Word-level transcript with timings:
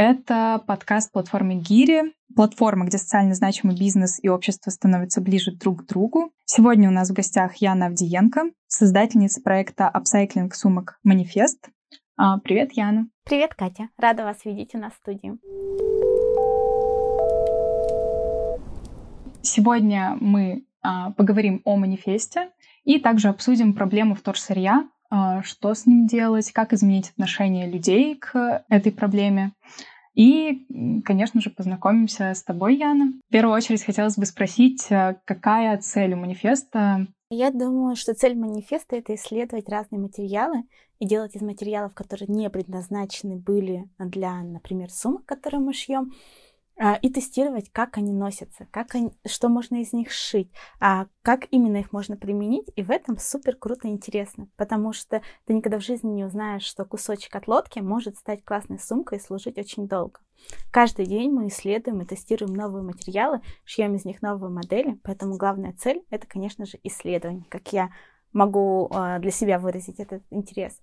Это 0.00 0.62
подкаст 0.64 1.10
платформы 1.10 1.56
Гири, 1.56 2.14
платформа, 2.36 2.84
где 2.84 2.98
социально 2.98 3.34
значимый 3.34 3.76
бизнес 3.76 4.20
и 4.22 4.28
общество 4.28 4.70
становятся 4.70 5.20
ближе 5.20 5.50
друг 5.50 5.82
к 5.82 5.86
другу. 5.88 6.30
Сегодня 6.44 6.88
у 6.88 6.92
нас 6.92 7.10
в 7.10 7.14
гостях 7.14 7.56
Яна 7.56 7.86
Авдиенко, 7.86 8.52
создательница 8.68 9.42
проекта 9.42 9.88
апсайклинг 9.88 10.54
сумок 10.54 11.00
«Манифест». 11.02 11.70
А, 12.16 12.38
привет, 12.38 12.74
Яна. 12.74 13.08
Привет, 13.24 13.56
Катя. 13.56 13.88
Рада 13.98 14.22
вас 14.22 14.44
видеть 14.44 14.72
у 14.76 14.78
нас 14.78 14.92
в 14.92 14.96
студии. 14.98 15.36
Сегодня 19.42 20.16
мы 20.20 20.64
а, 20.80 21.10
поговорим 21.10 21.60
о 21.64 21.74
манифесте 21.74 22.50
и 22.84 23.00
также 23.00 23.30
обсудим 23.30 23.74
проблему 23.74 24.14
вторсырья, 24.14 24.88
а, 25.10 25.42
что 25.42 25.74
с 25.74 25.86
ним 25.86 26.06
делать, 26.06 26.52
как 26.52 26.72
изменить 26.72 27.10
отношение 27.10 27.68
людей 27.68 28.14
к 28.14 28.64
этой 28.68 28.92
проблеме. 28.92 29.52
И, 30.18 30.66
конечно 31.04 31.40
же, 31.40 31.48
познакомимся 31.48 32.34
с 32.34 32.42
тобой, 32.42 32.76
Яна. 32.76 33.12
В 33.28 33.30
первую 33.30 33.54
очередь 33.54 33.84
хотелось 33.84 34.18
бы 34.18 34.26
спросить, 34.26 34.90
а, 34.90 35.16
какая 35.24 35.78
цель 35.78 36.14
у 36.14 36.16
манифеста? 36.16 37.06
Я 37.30 37.52
думаю, 37.52 37.94
что 37.94 38.14
цель 38.14 38.36
манифеста— 38.36 38.96
это 38.96 39.14
исследовать 39.14 39.68
разные 39.68 40.00
материалы 40.00 40.64
и 40.98 41.06
делать 41.06 41.36
из 41.36 41.42
материалов, 41.42 41.94
которые 41.94 42.26
не 42.26 42.50
предназначены 42.50 43.36
были 43.36 43.88
для, 44.00 44.42
например, 44.42 44.90
сумок, 44.90 45.24
которые 45.24 45.60
мы 45.60 45.72
шьем, 45.72 46.10
и 47.02 47.10
тестировать, 47.10 47.70
как 47.70 47.98
они 47.98 48.12
носятся, 48.12 48.66
как 48.70 48.94
они, 48.94 49.10
что 49.26 49.48
можно 49.48 49.76
из 49.76 49.92
них 49.92 50.12
сшить, 50.12 50.50
а 50.80 51.06
как 51.22 51.46
именно 51.50 51.78
их 51.78 51.92
можно 51.92 52.16
применить. 52.16 52.70
И 52.76 52.82
в 52.82 52.90
этом 52.90 53.18
супер 53.18 53.56
круто 53.56 53.88
и 53.88 53.90
интересно, 53.90 54.48
потому 54.56 54.92
что 54.92 55.22
ты 55.46 55.54
никогда 55.54 55.78
в 55.78 55.84
жизни 55.84 56.10
не 56.10 56.24
узнаешь, 56.24 56.62
что 56.62 56.84
кусочек 56.84 57.34
от 57.34 57.48
лодки 57.48 57.80
может 57.80 58.16
стать 58.16 58.44
классной 58.44 58.78
сумкой 58.78 59.18
и 59.18 59.20
служить 59.20 59.58
очень 59.58 59.88
долго. 59.88 60.20
Каждый 60.70 61.06
день 61.06 61.32
мы 61.32 61.48
исследуем 61.48 62.00
и 62.02 62.06
тестируем 62.06 62.54
новые 62.54 62.82
материалы, 62.82 63.40
шьем 63.64 63.94
из 63.96 64.04
них 64.04 64.22
новые 64.22 64.50
модели, 64.50 64.98
поэтому 65.02 65.36
главная 65.36 65.72
цель— 65.72 66.04
это, 66.10 66.26
конечно 66.26 66.64
же, 66.64 66.78
исследование, 66.84 67.44
как 67.48 67.72
я 67.72 67.90
могу 68.32 68.88
а, 68.90 69.18
для 69.18 69.30
себя 69.30 69.58
выразить 69.58 70.00
этот 70.00 70.22
интерес. 70.30 70.80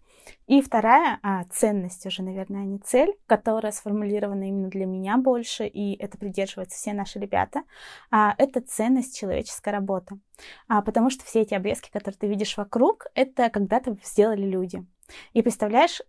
И 0.47 0.61
вторая 0.61 1.19
а, 1.21 1.43
ценность 1.45 2.05
уже, 2.05 2.23
наверное, 2.23 2.61
а 2.61 2.65
не 2.65 2.79
цель, 2.79 3.13
которая 3.27 3.71
сформулирована 3.71 4.47
именно 4.47 4.69
для 4.69 4.85
меня 4.85 5.17
больше, 5.17 5.65
и 5.67 5.95
это 5.95 6.17
придерживаются 6.17 6.77
все 6.77 6.93
наши 6.93 7.19
ребята, 7.19 7.63
это 8.11 8.61
ценность 8.61 9.17
человеческой 9.17 9.69
работы. 9.69 10.19
Потому 10.67 11.09
что 11.09 11.23
все 11.25 11.41
эти 11.41 11.53
обрезки, 11.53 11.91
которые 11.91 12.17
ты 12.17 12.27
видишь 12.27 12.57
вокруг, 12.57 13.07
это 13.13 13.49
когда-то 13.49 13.95
сделали 14.03 14.45
люди. 14.45 14.85
И 15.33 15.41
представляешь, 15.41 16.01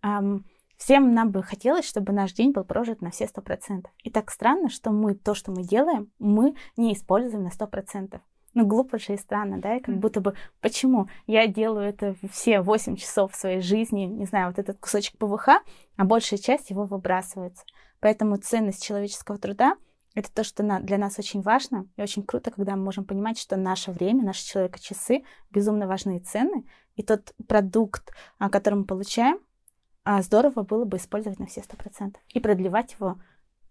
Всем 0.77 1.15
нам 1.15 1.31
бы 1.31 1.41
хотелось, 1.41 1.85
чтобы 1.85 2.13
наш 2.13 2.33
день 2.33 2.51
был 2.51 2.63
прожит 2.63 3.01
на 3.01 3.09
все 3.09 3.27
сто 3.27 3.41
процентов. 3.41 3.91
И 4.03 4.11
так 4.11 4.29
странно, 4.29 4.69
что 4.69 4.91
мы 4.91 5.15
то, 5.15 5.33
что 5.33 5.51
мы 5.51 5.63
делаем, 5.63 6.11
мы 6.19 6.55
не 6.77 6.93
используем 6.93 7.43
на 7.43 7.51
сто 7.51 7.67
процентов. 7.67 8.21
Ну, 8.57 8.65
глупо 8.65 8.97
же 8.97 9.13
и 9.13 9.17
странно, 9.17 9.59
да, 9.59 9.75
и 9.75 9.79
как 9.79 9.99
будто 9.99 10.19
бы, 10.19 10.33
почему 10.61 11.07
я 11.27 11.45
делаю 11.45 11.87
это 11.87 12.15
все 12.31 12.61
8 12.61 12.95
часов 12.95 13.35
своей 13.35 13.61
жизни, 13.61 14.05
не 14.05 14.25
знаю, 14.25 14.47
вот 14.47 14.57
этот 14.57 14.79
кусочек 14.79 15.15
ПВХ, 15.19 15.49
а 15.95 16.05
большая 16.05 16.39
часть 16.39 16.71
его 16.71 16.85
выбрасывается. 16.85 17.63
Поэтому 17.99 18.37
ценность 18.37 18.83
человеческого 18.83 19.37
труда— 19.37 19.77
это 20.15 20.33
то, 20.33 20.43
что 20.43 20.63
для 20.79 20.97
нас 20.97 21.19
очень 21.19 21.43
важно, 21.43 21.87
и 21.97 22.01
очень 22.01 22.23
круто, 22.23 22.49
когда 22.49 22.75
мы 22.75 22.83
можем 22.85 23.05
понимать, 23.05 23.37
что 23.37 23.57
наше 23.57 23.91
время, 23.91 24.23
наши 24.23 24.43
человека-часы 24.43 25.23
безумно 25.51 25.85
важны 25.85 26.17
и 26.17 26.19
ценны, 26.19 26.65
и 26.95 27.03
тот 27.03 27.35
продукт, 27.47 28.11
а, 28.39 28.49
который 28.49 28.79
мы 28.79 28.85
получаем, 28.85 29.37
а, 30.03 30.23
здорово 30.23 30.63
было 30.63 30.83
бы 30.83 30.97
использовать 30.97 31.37
на 31.37 31.45
все 31.45 31.61
сто 31.61 31.77
процентов 31.77 32.23
и 32.29 32.39
продлевать 32.39 32.93
его 32.93 33.19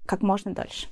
как 0.06 0.22
можно 0.22 0.54
дольше. 0.54 0.86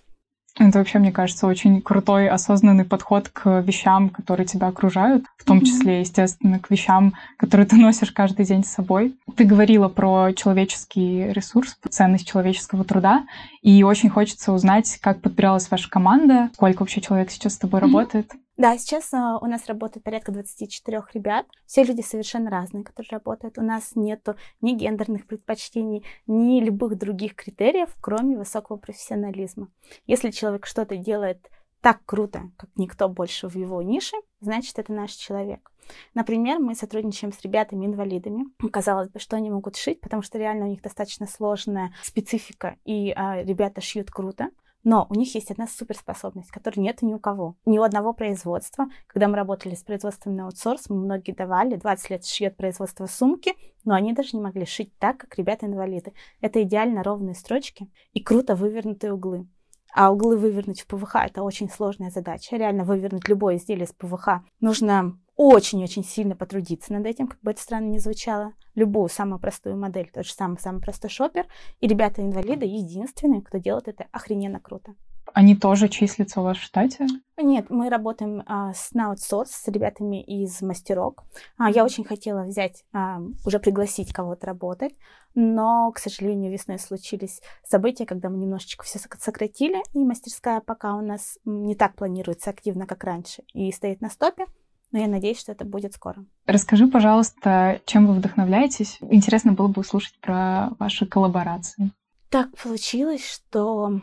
Это 0.56 0.78
вообще, 0.78 1.00
мне 1.00 1.10
кажется, 1.10 1.48
очень 1.48 1.82
крутой, 1.82 2.28
осознанный 2.28 2.84
подход 2.84 3.28
к 3.28 3.60
вещам, 3.60 4.08
которые 4.08 4.46
тебя 4.46 4.68
окружают, 4.68 5.24
в 5.36 5.44
том 5.44 5.58
mm-hmm. 5.58 5.64
числе, 5.64 6.00
естественно, 6.00 6.60
к 6.60 6.70
вещам, 6.70 7.14
которые 7.36 7.66
ты 7.66 7.76
носишь 7.80 8.12
каждый 8.12 8.46
день 8.46 8.64
с 8.64 8.70
собой. 8.70 9.16
Ты 9.36 9.44
говорила 9.44 9.88
про 9.88 10.32
человеческий 10.32 11.32
ресурс, 11.32 11.76
ценность 11.90 12.28
человеческого 12.28 12.84
труда, 12.84 13.26
и 13.62 13.82
очень 13.82 14.10
хочется 14.10 14.52
узнать, 14.52 14.98
как 15.00 15.20
подбиралась 15.20 15.70
ваша 15.70 15.90
команда, 15.90 16.50
сколько 16.54 16.82
вообще 16.82 17.00
человек 17.00 17.30
сейчас 17.30 17.54
с 17.54 17.58
тобой 17.58 17.80
mm-hmm. 17.80 17.84
работает. 17.84 18.32
Да, 18.56 18.78
сейчас 18.78 19.12
uh, 19.12 19.38
у 19.40 19.46
нас 19.46 19.66
работает 19.66 20.04
порядка 20.04 20.30
24 20.30 21.02
ребят. 21.12 21.46
Все 21.66 21.82
люди 21.82 22.02
совершенно 22.02 22.50
разные, 22.50 22.84
которые 22.84 23.10
работают. 23.10 23.58
У 23.58 23.62
нас 23.62 23.96
нету 23.96 24.36
ни 24.60 24.74
гендерных 24.74 25.26
предпочтений, 25.26 26.04
ни 26.28 26.60
любых 26.60 26.96
других 26.96 27.34
критериев, 27.34 27.96
кроме 28.00 28.38
высокого 28.38 28.76
профессионализма. 28.76 29.68
Если 30.06 30.30
человек 30.30 30.66
что-то 30.66 30.96
делает 30.96 31.50
так 31.80 32.00
круто, 32.06 32.50
как 32.56 32.70
никто 32.76 33.08
больше 33.08 33.48
в 33.48 33.56
его 33.56 33.82
нише, 33.82 34.16
значит, 34.40 34.78
это 34.78 34.92
наш 34.92 35.10
человек. 35.10 35.72
Например, 36.14 36.60
мы 36.60 36.76
сотрудничаем 36.76 37.32
с 37.32 37.42
ребятами-инвалидами. 37.42 38.46
Казалось 38.70 39.10
бы, 39.10 39.18
что 39.18 39.36
они 39.36 39.50
могут 39.50 39.76
шить, 39.76 40.00
потому 40.00 40.22
что 40.22 40.38
реально 40.38 40.66
у 40.66 40.68
них 40.68 40.80
достаточно 40.80 41.26
сложная 41.26 41.92
специфика, 42.02 42.76
и 42.84 43.12
а, 43.14 43.42
ребята 43.42 43.80
шьют 43.80 44.10
круто. 44.10 44.50
Но 44.84 45.06
у 45.08 45.14
них 45.14 45.34
есть 45.34 45.50
одна 45.50 45.66
суперспособность, 45.66 46.50
которой 46.50 46.80
нет 46.80 47.00
ни 47.00 47.14
у 47.14 47.18
кого. 47.18 47.56
Ни 47.64 47.78
у 47.78 47.82
одного 47.82 48.12
производства. 48.12 48.86
Когда 49.06 49.28
мы 49.28 49.36
работали 49.36 49.74
с 49.74 49.82
производством 49.82 50.36
на 50.36 50.44
аутсорс, 50.44 50.90
мы 50.90 50.96
многие 50.96 51.32
давали, 51.32 51.76
20 51.76 52.10
лет 52.10 52.26
шьет 52.26 52.56
производство 52.56 53.06
сумки, 53.06 53.54
но 53.84 53.94
они 53.94 54.12
даже 54.12 54.36
не 54.36 54.42
могли 54.42 54.66
шить 54.66 54.96
так, 54.98 55.16
как 55.16 55.38
ребята-инвалиды. 55.38 56.12
Это 56.42 56.62
идеально 56.62 57.02
ровные 57.02 57.34
строчки 57.34 57.90
и 58.12 58.22
круто 58.22 58.54
вывернутые 58.54 59.14
углы. 59.14 59.48
А 59.94 60.12
углы 60.12 60.36
вывернуть 60.36 60.80
в 60.80 60.86
ПВХ– 60.86 61.16
это 61.24 61.42
очень 61.42 61.70
сложная 61.70 62.10
задача. 62.10 62.56
Реально 62.56 62.84
вывернуть 62.84 63.28
любое 63.28 63.56
изделие 63.56 63.86
из 63.86 63.92
ПВХ 63.92 64.40
нужно 64.60 65.18
очень-очень 65.36 66.04
сильно 66.04 66.36
потрудиться 66.36 66.92
над 66.92 67.06
этим, 67.06 67.26
как 67.26 67.40
бы 67.40 67.50
это 67.50 67.60
странно 67.60 67.88
ни 67.88 67.98
звучало. 67.98 68.54
Любую 68.74 69.08
самую 69.08 69.40
простую 69.40 69.76
модель, 69.76 70.10
тот 70.12 70.26
же 70.26 70.32
самый 70.32 70.58
самый 70.58 70.80
простой 70.80 71.10
шопер. 71.10 71.46
И 71.80 71.88
ребята-инвалиды 71.88 72.66
единственные, 72.66 73.42
кто 73.42 73.58
делает 73.58 73.88
это 73.88 74.06
охрененно 74.12 74.60
круто. 74.60 74.94
Они 75.32 75.56
тоже 75.56 75.88
числятся 75.88 76.40
у 76.40 76.44
вас 76.44 76.58
в 76.58 76.62
штате? 76.62 77.06
Нет, 77.36 77.70
мы 77.70 77.88
работаем 77.88 78.42
а, 78.46 78.72
с, 78.74 78.92
на 78.92 79.08
аутсорс 79.08 79.50
с 79.50 79.68
ребятами 79.68 80.22
из 80.22 80.60
мастерок. 80.60 81.24
А, 81.56 81.70
я 81.70 81.84
очень 81.84 82.04
хотела 82.04 82.44
взять, 82.44 82.84
а, 82.92 83.20
уже 83.44 83.58
пригласить 83.58 84.12
кого-то 84.12 84.46
работать, 84.46 84.94
но, 85.34 85.90
к 85.92 85.98
сожалению, 85.98 86.52
весной 86.52 86.78
случились 86.78 87.40
события, 87.64 88.06
когда 88.06 88.28
мы 88.28 88.36
немножечко 88.36 88.84
все 88.84 89.00
сократили, 89.18 89.82
и 89.94 90.04
мастерская 90.04 90.60
пока 90.60 90.94
у 90.94 91.00
нас 91.00 91.38
не 91.44 91.74
так 91.74 91.96
планируется 91.96 92.50
активно, 92.50 92.86
как 92.86 93.02
раньше, 93.02 93.42
и 93.54 93.72
стоит 93.72 94.00
на 94.02 94.10
стопе 94.10 94.46
но 94.94 95.00
я 95.00 95.08
надеюсь, 95.08 95.40
что 95.40 95.50
это 95.50 95.64
будет 95.64 95.92
скоро. 95.92 96.24
Расскажи, 96.46 96.86
пожалуйста, 96.86 97.80
чем 97.84 98.06
вы 98.06 98.14
вдохновляетесь? 98.14 98.98
Интересно 99.00 99.52
было 99.52 99.66
бы 99.66 99.80
услышать 99.80 100.16
про 100.20 100.70
ваши 100.78 101.04
коллаборации. 101.04 101.90
Так 102.30 102.56
получилось, 102.56 103.28
что 103.28 104.00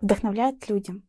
вдохновляют 0.00 0.66
людям 0.70 1.02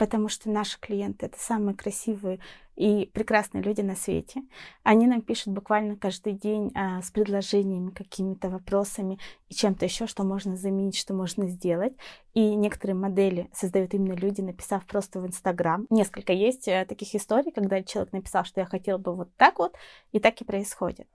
потому 0.00 0.30
что 0.30 0.48
наши 0.48 0.80
клиенты— 0.80 1.26
это 1.26 1.38
самые 1.38 1.76
красивые 1.76 2.40
и 2.74 3.10
прекрасные 3.12 3.62
люди 3.62 3.82
на 3.82 3.94
свете. 3.94 4.40
Они 4.82 5.06
нам 5.06 5.20
пишут 5.20 5.52
буквально 5.52 5.94
каждый 5.94 6.32
день 6.32 6.72
а, 6.74 7.02
с 7.02 7.10
предложениями, 7.10 7.90
какими-то 7.90 8.48
вопросами 8.48 9.18
и 9.50 9.54
чем-то 9.54 9.84
еще, 9.84 10.06
что 10.06 10.24
можно 10.24 10.56
заменить, 10.56 10.96
что 10.96 11.12
можно 11.12 11.48
сделать. 11.48 11.92
И 12.32 12.54
некоторые 12.54 12.96
модели 12.96 13.50
создают 13.52 13.92
именно 13.92 14.14
люди, 14.14 14.40
написав 14.40 14.86
просто 14.86 15.20
в 15.20 15.26
Инстаграм. 15.26 15.86
Несколько 15.90 16.32
есть 16.32 16.66
а, 16.66 16.86
таких 16.86 17.14
историй, 17.14 17.52
когда 17.52 17.82
человек 17.82 18.14
написал, 18.14 18.46
что 18.46 18.60
я 18.60 18.66
хотел 18.66 18.96
бы 18.96 19.14
вот 19.14 19.28
так 19.36 19.58
вот, 19.58 19.76
и 20.12 20.18
так 20.18 20.40
и 20.40 20.46
происходит. 20.46 21.08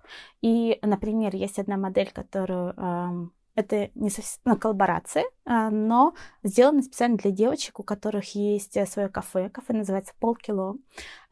И, 0.44 0.78
например, 0.84 1.36
есть 1.36 1.58
одна 1.58 1.78
модель, 1.78 2.12
которую 2.14 2.76
а, 2.78 3.30
это 3.56 3.90
не 3.96 4.10
совсем 4.10 4.40
ну, 4.44 4.58
коллаборация, 4.58 5.24
а, 5.46 5.70
но 5.70 6.14
сделано 6.44 6.82
специально 6.82 7.18
для 7.18 7.32
девочек, 7.32 7.80
у 7.80 7.84
которых 7.84 8.36
есть 8.36 8.76
э, 8.76 8.86
свое 8.86 9.08
кафе. 9.08 9.50
Кафе 9.50 9.74
называется 9.74 10.14
полкило. 10.20 10.76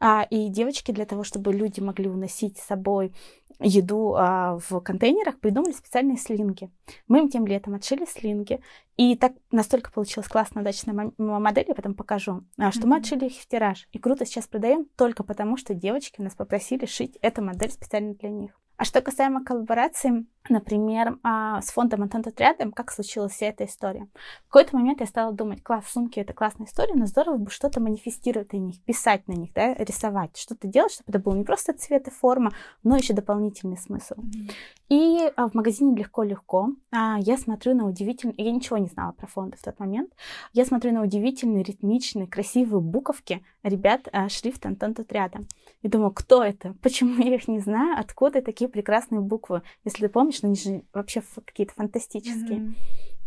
А, 0.00 0.26
и 0.30 0.48
девочки 0.48 0.90
для 0.90 1.04
того, 1.04 1.22
чтобы 1.22 1.52
люди 1.52 1.80
могли 1.80 2.08
уносить 2.08 2.58
с 2.58 2.64
собой 2.64 3.12
еду 3.60 4.14
а, 4.16 4.58
в 4.68 4.80
контейнерах, 4.80 5.38
придумали 5.38 5.72
специальные 5.72 6.16
слинги. 6.16 6.70
Мы 7.08 7.20
им 7.20 7.28
тем 7.28 7.46
летом 7.46 7.74
отшили 7.74 8.06
слинги. 8.06 8.60
И 8.96 9.16
так 9.16 9.32
настолько 9.50 9.92
получилась 9.92 10.28
классная 10.28 10.62
удачная 10.62 11.12
модель, 11.18 11.66
я 11.68 11.74
потом 11.74 11.94
покажу, 11.94 12.44
что 12.70 12.86
мы 12.86 12.96
отшили 12.96 13.26
их 13.26 13.34
в 13.34 13.46
тираж. 13.46 13.88
И 13.92 13.98
круто 13.98 14.24
сейчас 14.24 14.46
продаем 14.46 14.86
только 14.96 15.24
потому, 15.24 15.56
что 15.56 15.74
девочки 15.74 16.20
нас 16.20 16.34
попросили 16.34 16.86
шить 16.86 17.18
эту 17.20 17.42
модель 17.42 17.70
специально 17.70 18.14
для 18.14 18.30
них. 18.30 18.58
А 18.76 18.84
что 18.84 19.00
касаемо 19.00 19.44
коллаборации, 19.44 20.26
Например, 20.50 21.18
а, 21.22 21.62
с 21.62 21.70
фондом 21.70 22.02
Антон 22.02 22.22
отрядом, 22.26 22.70
как 22.70 22.92
случилась 22.92 23.32
вся 23.32 23.46
эта 23.46 23.64
история. 23.64 24.06
В 24.46 24.52
какой-то 24.52 24.76
момент 24.76 25.00
я 25.00 25.06
стала 25.06 25.32
думать, 25.32 25.62
класс, 25.62 25.86
сумки 25.88 26.20
это 26.20 26.34
классная 26.34 26.66
история, 26.66 26.94
но 26.94 27.06
здорово 27.06 27.38
бы 27.38 27.50
что-то 27.50 27.80
манифестировать 27.80 28.52
на 28.52 28.58
них, 28.58 28.82
писать 28.82 29.26
на 29.26 29.32
них, 29.32 29.54
да, 29.54 29.72
рисовать, 29.74 30.36
что-то 30.36 30.68
делать, 30.68 30.92
чтобы 30.92 31.10
это 31.10 31.18
был 31.18 31.32
не 31.32 31.44
просто 31.44 31.72
цвет 31.72 32.08
и 32.08 32.10
форма, 32.10 32.52
но 32.82 32.94
еще 32.94 33.14
дополнительный 33.14 33.78
смысл. 33.78 34.14
Mm-hmm. 34.16 34.52
И 34.90 35.32
а, 35.34 35.48
в 35.48 35.54
магазине 35.54 35.96
легко-легко 35.96 36.68
а, 36.92 37.16
я 37.20 37.38
смотрю 37.38 37.74
на 37.74 37.86
удивительные, 37.86 38.34
я 38.36 38.52
ничего 38.52 38.76
не 38.76 38.88
знала 38.88 39.12
про 39.12 39.26
фонды 39.26 39.56
в 39.56 39.62
тот 39.62 39.78
момент, 39.78 40.12
я 40.52 40.66
смотрю 40.66 40.92
на 40.92 41.02
удивительные, 41.02 41.64
ритмичные, 41.64 42.26
красивые 42.26 42.82
буковки 42.82 43.42
ребят 43.62 44.08
шрифт 44.28 44.66
Антон 44.66 44.94
отряда. 44.98 45.40
И 45.80 45.88
думаю, 45.88 46.10
кто 46.10 46.44
это? 46.44 46.74
Почему 46.82 47.22
я 47.22 47.34
их 47.34 47.48
не 47.48 47.60
знаю? 47.60 47.98
Откуда 47.98 48.42
такие 48.42 48.68
прекрасные 48.68 49.20
буквы? 49.20 49.62
Если 49.84 50.06
ты 50.06 50.12
помнишь, 50.12 50.33
ну, 50.42 50.48
они 50.48 50.56
же 50.56 50.82
вообще 50.92 51.22
какие-то 51.44 51.74
фантастические. 51.74 52.58
Mm-hmm. 52.58 52.74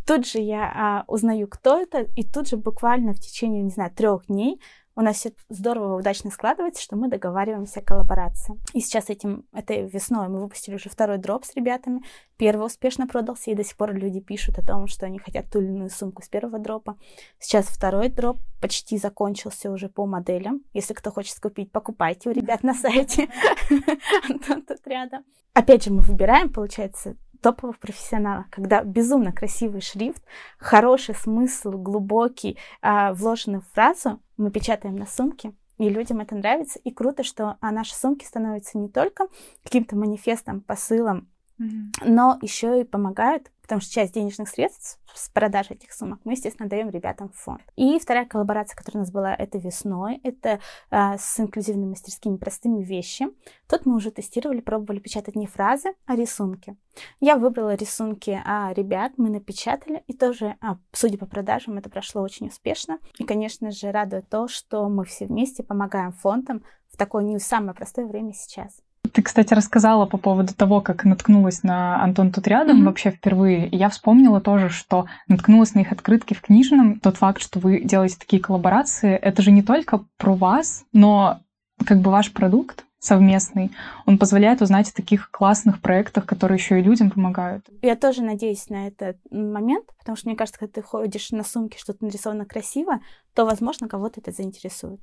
Тут 0.06 0.26
же 0.26 0.40
я 0.40 0.72
а, 0.74 1.04
узнаю, 1.08 1.48
кто 1.48 1.78
это, 1.78 2.08
и 2.16 2.24
тут 2.24 2.48
же 2.48 2.58
буквально 2.58 3.14
в 3.14 3.20
течение, 3.20 3.62
не 3.62 3.72
знаю, 3.72 3.92
трех 3.92 4.28
дней 4.28 4.62
у 4.98 5.02
нас 5.02 5.18
все 5.18 5.32
здорово, 5.48 5.96
удачно 5.96 6.32
складывается, 6.32 6.82
что 6.82 6.96
мы 6.96 7.08
договариваемся 7.08 7.82
о 7.82 7.84
коллаборации. 7.84 8.60
И 8.74 8.82
сейчас 8.82 9.10
этим, 9.10 9.46
этой 9.54 9.88
весной 9.88 10.28
мы 10.28 10.40
выпустили 10.40 10.74
уже 10.74 10.90
второй 10.90 11.20
дроп 11.20 11.46
с 11.46 11.56
ребятами. 11.56 12.02
Первый 12.36 12.66
успешно 12.66 13.06
продался, 13.06 13.52
и 13.52 13.56
до 13.56 13.64
сих 13.64 13.78
пор 13.78 13.94
люди 13.94 14.20
пишут 14.20 14.58
о 14.58 14.66
том, 14.66 14.88
что 14.88 15.06
они 15.06 15.20
хотят 15.20 15.52
ту 15.52 15.60
или 15.60 15.68
иную 15.68 15.92
сумку 15.92 16.24
с 16.24 16.28
первого 16.28 16.58
дропа. 16.58 16.98
Сейчас 17.38 17.68
второй 17.68 18.10
дроп 18.10 18.40
почти 18.60 18.98
закончился 18.98 19.70
уже 19.70 19.88
по 19.88 20.08
моделям. 20.08 20.62
Если 20.74 20.96
кто 20.96 21.12
хочет 21.12 21.40
купить, 21.40 21.72
покупайте 21.72 22.30
у 22.30 22.34
ребят 22.34 22.64
на 22.64 22.74
сайте 22.74 23.30
отряда. 24.68 25.22
Опять 25.54 25.84
же, 25.84 25.94
мы 25.94 26.02
выбираем, 26.02 26.52
получается, 26.52 27.18
топовых 27.48 27.80
профессионалов, 27.80 28.46
когда 28.50 28.84
безумно 28.84 29.32
красивый 29.32 29.80
шрифт, 29.80 30.22
хороший 30.58 31.16
смысл, 31.16 31.72
глубокий, 31.72 32.58
э, 32.82 33.14
вложенный 33.14 33.62
в 33.62 33.68
фразу, 33.74 34.20
мы 34.36 34.52
печатаем 34.52 34.98
на 34.98 35.06
сумке, 35.06 35.54
и 35.78 35.88
людям 35.88 36.20
это 36.20 36.36
нравится. 36.36 36.78
И 36.80 36.92
круто, 36.92 37.24
что 37.24 37.56
а, 37.62 37.72
наши 37.72 37.96
сумки 37.96 38.26
становятся 38.26 38.78
не 38.78 38.90
только 38.90 39.28
каким-то 39.64 39.96
манифестом, 39.96 40.60
посылом, 40.60 41.30
mm-hmm. 41.58 42.04
но 42.06 42.38
еще 42.42 42.82
и 42.82 42.84
помогают 42.84 43.50
потому 43.68 43.82
что 43.82 43.92
часть 43.92 44.14
денежных 44.14 44.48
средств 44.48 44.98
с 45.14 45.28
продажи 45.28 45.72
этих 45.72 45.92
сумок 45.92 46.22
мы, 46.24 46.32
естественно, 46.32 46.70
даем 46.70 46.90
ребятам 46.90 47.30
в 47.30 47.36
фонд. 47.36 47.62
И 47.76 48.00
вторая 48.00 48.26
коллаборация, 48.26 48.78
которая 48.78 49.02
у 49.02 49.04
нас 49.04 49.12
была, 49.12 49.36
это 49.36 49.58
весной, 49.58 50.22
это 50.24 50.62
а, 50.90 51.18
с 51.18 51.38
инклюзивными 51.38 51.90
мастерскими 51.90 52.38
простыми 52.38 52.82
вещи. 52.82 53.28
Тут 53.68 53.86
мы 53.86 53.98
уже 53.98 54.12
тестировали, 54.12 54.62
пробовали 54.62 55.00
печатать 55.00 55.36
не 55.36 55.48
фразы, 55.48 55.90
а 56.06 56.16
рисунки. 56.16 56.78
Я 57.20 57.36
выбрала 57.36 57.76
рисунки 57.76 58.42
а, 58.46 58.72
ребят, 58.74 59.14
мы 59.18 59.30
напечатали, 59.30 60.02
и 60.08 60.14
тоже, 60.14 60.56
а, 60.62 60.78
судя 60.94 61.18
по 61.18 61.26
продажам, 61.26 61.78
это 61.78 61.90
прошло 61.90 62.22
очень 62.22 62.48
успешно. 62.48 63.00
И, 63.18 63.26
конечно 63.26 63.72
же, 63.72 63.92
радует 63.92 64.30
то, 64.30 64.48
что 64.48 64.88
мы 64.88 65.04
все 65.04 65.26
вместе 65.26 65.62
помогаем 65.62 66.14
фондам 66.14 66.64
в 66.88 66.96
такое 66.96 67.26
не 67.26 67.38
самое 67.40 67.74
простое 67.74 68.06
время 68.06 68.32
сейчас. 68.32 68.82
Ты, 69.14 69.22
кстати, 69.22 69.54
рассказала 69.54 70.06
по 70.06 70.18
поводу 70.18 70.54
того, 70.54 70.82
как 70.82 71.06
наткнулась 71.06 71.64
на 71.64 72.02
Антон 72.02 72.32
тут 72.32 72.48
рядом 72.48 72.82
mm-hmm. 72.82 72.86
вообще 72.86 73.12
впервые. 73.12 73.68
И 73.68 73.78
я 73.78 73.90
вспомнила 73.90 74.42
тоже, 74.42 74.70
что 74.70 75.06
наткнулась 75.28 75.74
на 75.74 75.80
их 75.80 75.92
открытки 75.92 76.34
в 76.34 76.42
книжном. 76.42 77.00
Тот 77.00 77.18
факт, 77.18 77.42
что 77.42 77.60
вы 77.60 77.82
делаете 77.82 78.18
такие 78.20 78.42
коллаборации, 78.42 79.16
это 79.16 79.42
же 79.42 79.52
не 79.52 79.64
только 79.64 80.06
про 80.18 80.36
вас, 80.36 80.86
но 80.94 81.40
как 81.86 82.00
бы 82.00 82.12
ваш 82.12 82.32
продукт 82.34 82.86
совместный, 83.00 83.72
он 84.06 84.18
позволяет 84.18 84.62
узнать 84.62 84.90
о 84.90 84.96
таких 84.96 85.30
классных 85.32 85.82
проектах, 85.82 86.26
которые 86.26 86.58
еще 86.58 86.80
и 86.80 86.84
людям 86.84 87.12
помогают. 87.12 87.66
Я 87.82 87.96
тоже 87.96 88.24
надеюсь 88.24 88.70
на 88.70 88.88
этот 88.88 89.18
момент, 89.32 89.86
потому 90.00 90.16
что 90.16 90.28
мне 90.28 90.36
кажется, 90.36 90.60
когда 90.60 90.74
ты 90.74 90.82
ходишь 90.82 91.32
на 91.32 91.44
сумке, 91.44 91.78
что-то 91.80 92.04
нарисовано 92.04 92.46
красиво, 92.46 93.00
то, 93.36 93.46
возможно, 93.46 93.88
кого-то 93.88 94.20
это 94.20 94.32
заинтересует. 94.32 95.02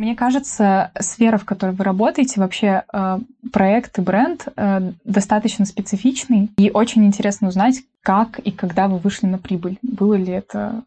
Мне 0.00 0.16
кажется, 0.16 0.92
сфера, 0.98 1.36
в 1.36 1.44
которой 1.44 1.72
вы 1.72 1.84
работаете, 1.84 2.40
вообще 2.40 2.84
э, 2.90 3.18
проект 3.52 3.98
и 3.98 4.00
бренд 4.00 4.48
э, 4.56 4.92
достаточно 5.04 5.66
специфичный. 5.66 6.48
И 6.56 6.70
очень 6.70 7.04
интересно 7.04 7.48
узнать, 7.48 7.82
как 8.00 8.38
и 8.38 8.50
когда 8.50 8.88
вы 8.88 8.96
вышли 8.96 9.26
на 9.26 9.36
прибыль. 9.36 9.76
Было 9.82 10.14
ли 10.14 10.32
это 10.32 10.84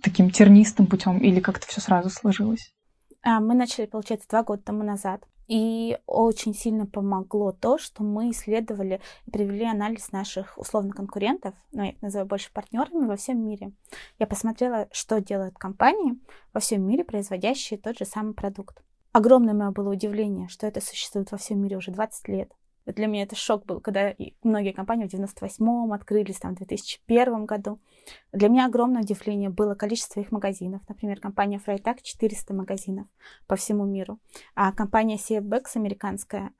таким 0.00 0.30
тернистым 0.30 0.86
путем 0.86 1.18
или 1.18 1.40
как-то 1.40 1.66
все 1.66 1.82
сразу 1.82 2.08
сложилось? 2.08 2.72
А, 3.22 3.38
мы 3.38 3.54
начали, 3.54 3.84
получается, 3.84 4.28
два 4.30 4.42
года 4.42 4.62
тому 4.62 4.82
назад. 4.82 5.20
И 5.46 5.98
очень 6.06 6.54
сильно 6.54 6.86
помогло 6.86 7.52
то, 7.52 7.76
что 7.78 8.02
мы 8.02 8.30
исследовали 8.30 9.00
и 9.26 9.30
привели 9.30 9.64
анализ 9.64 10.10
наших 10.12 10.56
условно 10.56 10.92
конкурентов, 10.92 11.54
ну, 11.72 11.82
я 11.82 11.90
их 11.90 12.02
называю 12.02 12.26
больше 12.26 12.52
партнерами 12.52 13.06
во 13.06 13.16
всем 13.16 13.44
мире. 13.46 13.72
Я 14.18 14.26
посмотрела, 14.26 14.88
что 14.90 15.20
делают 15.20 15.58
компании 15.58 16.18
во 16.52 16.60
всем 16.60 16.86
мире, 16.86 17.04
производящие 17.04 17.78
тот 17.78 17.98
же 17.98 18.04
самый 18.04 18.34
продукт. 18.34 18.82
Огромное 19.12 19.54
мое 19.54 19.70
было 19.70 19.92
удивление, 19.92 20.48
что 20.48 20.66
это 20.66 20.80
существует 20.80 21.30
во 21.30 21.38
всем 21.38 21.60
мире 21.60 21.76
уже 21.76 21.92
20 21.92 22.28
лет. 22.28 22.50
Для 22.86 23.06
меня 23.06 23.22
это 23.22 23.34
шок 23.34 23.64
был, 23.64 23.80
когда 23.80 24.14
многие 24.42 24.72
компании 24.72 25.06
в 25.06 25.12
98-м 25.12 25.92
открылись, 25.92 26.38
там, 26.38 26.54
в 26.54 26.58
2001 26.58 27.46
году. 27.46 27.80
Для 28.32 28.48
меня 28.48 28.66
огромное 28.66 29.02
удивление 29.02 29.48
было 29.48 29.74
количество 29.74 30.20
их 30.20 30.30
магазинов. 30.32 30.82
Например, 30.88 31.18
компания 31.18 31.60
Freitag 31.64 31.98
400 32.02 32.52
магазинов 32.52 33.06
по 33.46 33.56
всему 33.56 33.86
миру, 33.86 34.18
а 34.54 34.72
компания 34.72 35.16
CFBX 35.16 35.64
американская 35.76 36.52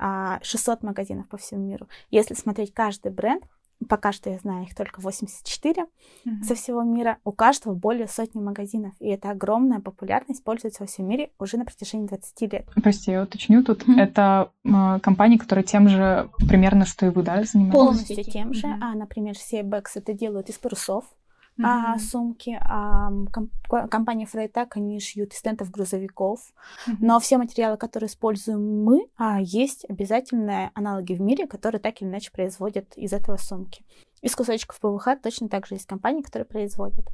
600 0.42 0.78
а, 0.82 0.86
магазинов 0.86 1.28
по 1.28 1.36
всему 1.36 1.66
миру. 1.66 1.88
Если 2.10 2.34
смотреть 2.34 2.72
каждый 2.72 3.12
бренд, 3.12 3.44
Пока 3.88 4.12
что 4.12 4.30
я 4.30 4.38
знаю 4.38 4.64
их 4.64 4.74
только 4.74 5.00
84 5.00 5.82
mm-hmm. 5.82 6.42
со 6.42 6.54
всего 6.54 6.82
мира. 6.82 7.18
У 7.24 7.32
каждого 7.32 7.74
более 7.74 8.08
сотни 8.08 8.40
магазинов. 8.40 8.94
И 9.00 9.08
это 9.08 9.30
огромная 9.30 9.80
популярность 9.80 10.42
пользуется 10.42 10.82
во 10.82 10.86
всем 10.86 11.08
мире 11.08 11.30
уже 11.38 11.56
на 11.56 11.64
протяжении 11.64 12.06
20 12.06 12.52
лет. 12.52 12.66
Прости, 12.82 13.10
я 13.10 13.22
уточню 13.22 13.62
тут. 13.62 13.82
Mm-hmm. 13.82 14.00
Это 14.00 14.50
э, 14.64 15.00
компании, 15.00 15.36
которые 15.36 15.64
тем 15.64 15.88
же 15.88 16.30
примерно, 16.48 16.86
что 16.86 17.06
и 17.06 17.10
вы, 17.10 17.22
да, 17.22 17.42
занимаетесь? 17.44 17.74
Полностью 17.74 18.24
тем 18.24 18.54
же. 18.54 18.66
Mm-hmm. 18.66 18.78
А, 18.80 18.94
например, 18.94 19.34
CBX 19.34 19.84
это 19.96 20.12
делают 20.12 20.48
из 20.48 20.58
парусов 20.58 21.04
mm-hmm. 21.58 21.64
а, 21.64 21.98
сумки. 21.98 22.58
А, 22.60 23.10
комп- 23.32 23.90
компания 23.90 24.26
Freitag, 24.32 24.68
они 24.72 25.00
шьют 25.00 25.32
из 25.32 25.42
тентов 25.42 25.70
грузовиков. 25.70 26.40
Mm-hmm. 26.86 26.96
Но 27.00 27.20
все 27.20 27.38
материалы, 27.38 27.76
которые 27.76 28.08
используем 28.08 28.84
мы, 28.84 29.06
а, 29.16 29.40
есть 29.40 29.84
обязательные 29.88 30.70
аналоги 30.74 31.14
в 31.14 31.20
мире, 31.20 31.46
которые 31.46 31.80
так 31.80 32.00
или 32.00 32.08
иначе 32.08 32.30
производят 32.32 32.96
из 32.96 33.12
этого 33.12 33.36
сумки. 33.36 33.84
Из 34.24 34.34
кусочков 34.34 34.80
ПВХ 34.80 35.20
точно 35.22 35.50
так 35.50 35.66
же 35.66 35.74
есть 35.74 35.84
компании, 35.84 36.22
которые 36.22 36.46
производят. 36.46 37.04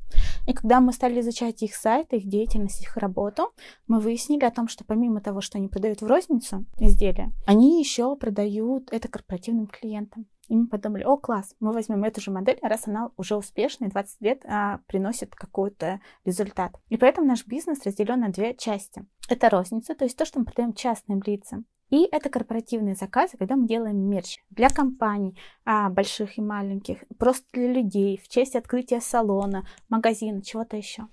И 0.47 0.52
когда 0.52 0.80
мы 0.80 0.92
стали 0.92 1.20
изучать 1.20 1.61
их 1.61 1.75
сайт, 1.75 2.12
их 2.12 2.28
деятельность, 2.28 2.82
их 2.82 2.97
работу, 2.97 3.52
мы 3.88 3.99
выяснили 3.99 4.44
о 4.44 4.52
том, 4.52 4.68
что 4.68 4.85
помимо 4.85 5.20
того, 5.20 5.40
что 5.40 5.59
они 5.59 5.66
продают 5.66 6.02
в 6.02 6.06
розницу 6.06 6.66
изделия, 6.78 7.32
они 7.47 7.80
еще 7.80 8.14
продают 8.14 8.92
это 8.92 9.09
корпоративным 9.09 9.66
клиентам. 9.66 10.26
И 10.50 10.57
мы 10.57 10.66
подумали, 10.66 11.04
о, 11.04 11.16
класс, 11.16 11.54
мы 11.61 11.73
возьмем 11.73 12.02
эту 12.02 12.21
же 12.21 12.33
модель, 12.33 12.59
раз 12.61 12.88
она 12.88 13.12
уже 13.16 13.37
успешная, 13.37 13.88
20 13.88 14.21
лет 14.21 14.42
а, 14.45 14.80
приносит 14.88 15.33
какой-то 15.33 16.00
результат. 16.25 16.73
И 16.88 16.97
поэтому 16.97 17.28
наш 17.28 17.47
бизнес 17.47 17.87
разделен 17.87 18.19
на 18.19 18.30
две 18.30 18.54
части. 18.57 19.07
Это 19.28 19.49
розница, 19.49 19.95
то 19.95 20.04
есть 20.04 20.19
то, 20.19 20.25
что 20.25 20.40
мы 20.40 20.47
продаем 20.47 20.73
частным 20.73 21.23
лицам. 21.25 21.66
И 21.90 22.09
это 22.11 22.30
корпоративные 22.30 22.97
заказы, 22.97 23.37
когда 23.37 23.54
мы 23.54 23.69
делаем 23.69 23.97
мерч 23.97 24.38
для 24.50 24.71
компаний, 24.71 25.38
а, 25.64 25.88
больших 25.88 26.37
и 26.37 26.42
маленьких, 26.42 26.99
просто 27.16 27.47
для 27.52 27.73
людей, 27.73 28.21
в 28.21 28.28
честь 28.28 28.57
открытия 28.57 29.00
салона, 29.00 29.64
магазина, 29.88 30.42
чего-то 30.42 30.76
еще. 30.76 31.07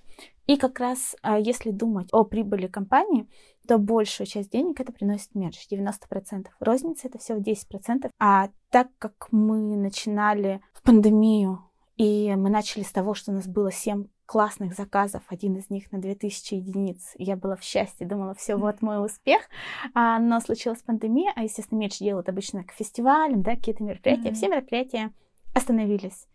И 0.48 0.56
как 0.56 0.79
раз, 0.79 1.15
а, 1.22 1.38
если 1.38 1.72
думать 1.72 2.08
о 2.12 2.24
прибыли 2.24 2.65
компании, 2.65 3.27
то 3.67 3.77
большую 3.77 4.27
часть 4.27 4.51
денег 4.51 4.79
это 4.79 4.91
приносит 4.91 5.36
мерч, 5.36 5.67
90%. 5.69 6.47
Розница 6.59 7.07
это 7.07 7.19
всего 7.19 7.39
10%. 7.39 8.09
А 8.19 8.50
так 8.71 8.88
как 8.97 9.27
мы 9.31 9.75
начинали 9.75 10.62
в 10.74 10.81
пандемию, 10.81 11.63
и 11.97 12.33
мы 12.36 12.50
начали 12.50 12.83
с 12.83 12.91
того, 12.91 13.13
что 13.13 13.31
у 13.31 13.36
нас 13.36 13.47
было 13.47 13.71
7 13.71 14.05
классных 14.27 14.74
заказов, 14.74 15.24
один 15.29 15.55
из 15.55 15.69
них 15.69 15.91
на 15.91 16.00
2000 16.00 16.53
единиц. 16.55 17.13
Я 17.17 17.36
была 17.38 17.55
в 17.55 17.63
счастье, 17.63 18.05
думала, 18.05 18.36
все, 18.36 18.55
вот 18.55 18.81
мой 18.81 19.03
успех. 19.03 19.41
А, 19.93 20.19
но 20.19 20.39
случилась 20.39 20.81
пандемия, 20.81 21.31
а, 21.36 21.43
естественно, 21.43 21.79
мерч 21.79 22.00
делают 22.00 22.29
обычно 22.29 22.63
к 22.63 22.71
фестивалям, 22.71 23.41
да, 23.41 23.55
какие-то 23.55 23.83
мероприятия. 23.83 24.29
Mm-hmm. 24.29 24.33
Все 24.33 24.47
мероприятия 24.50 25.13
остановились. 25.53 26.27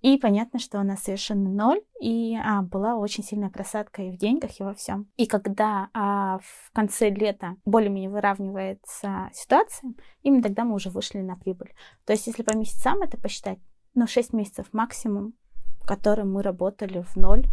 И 0.00 0.16
понятно, 0.16 0.60
что 0.60 0.78
у 0.78 0.84
нас 0.84 1.02
совершенно 1.02 1.50
ноль, 1.50 1.80
и 2.00 2.36
а, 2.36 2.62
была 2.62 2.96
очень 2.96 3.24
сильная 3.24 3.50
просадка 3.50 4.02
и 4.02 4.10
в 4.10 4.16
деньгах, 4.16 4.60
и 4.60 4.62
во 4.62 4.72
всем. 4.74 5.08
И 5.16 5.26
когда 5.26 5.88
а, 5.92 6.38
в 6.38 6.70
конце 6.72 7.10
лета 7.10 7.56
более-менее 7.64 8.10
выравнивается 8.10 9.30
ситуация, 9.32 9.94
именно 10.22 10.42
тогда 10.42 10.64
мы 10.64 10.74
уже 10.74 10.90
вышли 10.90 11.18
на 11.18 11.36
прибыль. 11.36 11.72
То 12.04 12.12
есть, 12.12 12.28
если 12.28 12.44
по 12.44 12.56
месяцам 12.56 13.02
это 13.02 13.18
посчитать, 13.18 13.58
ну, 13.94 14.06
6 14.06 14.32
месяцев 14.32 14.66
максимум, 14.72 15.34
в 15.80 15.86
котором 15.86 16.32
мы 16.32 16.42
работали 16.42 17.02
в 17.02 17.16
ноль, 17.16 17.46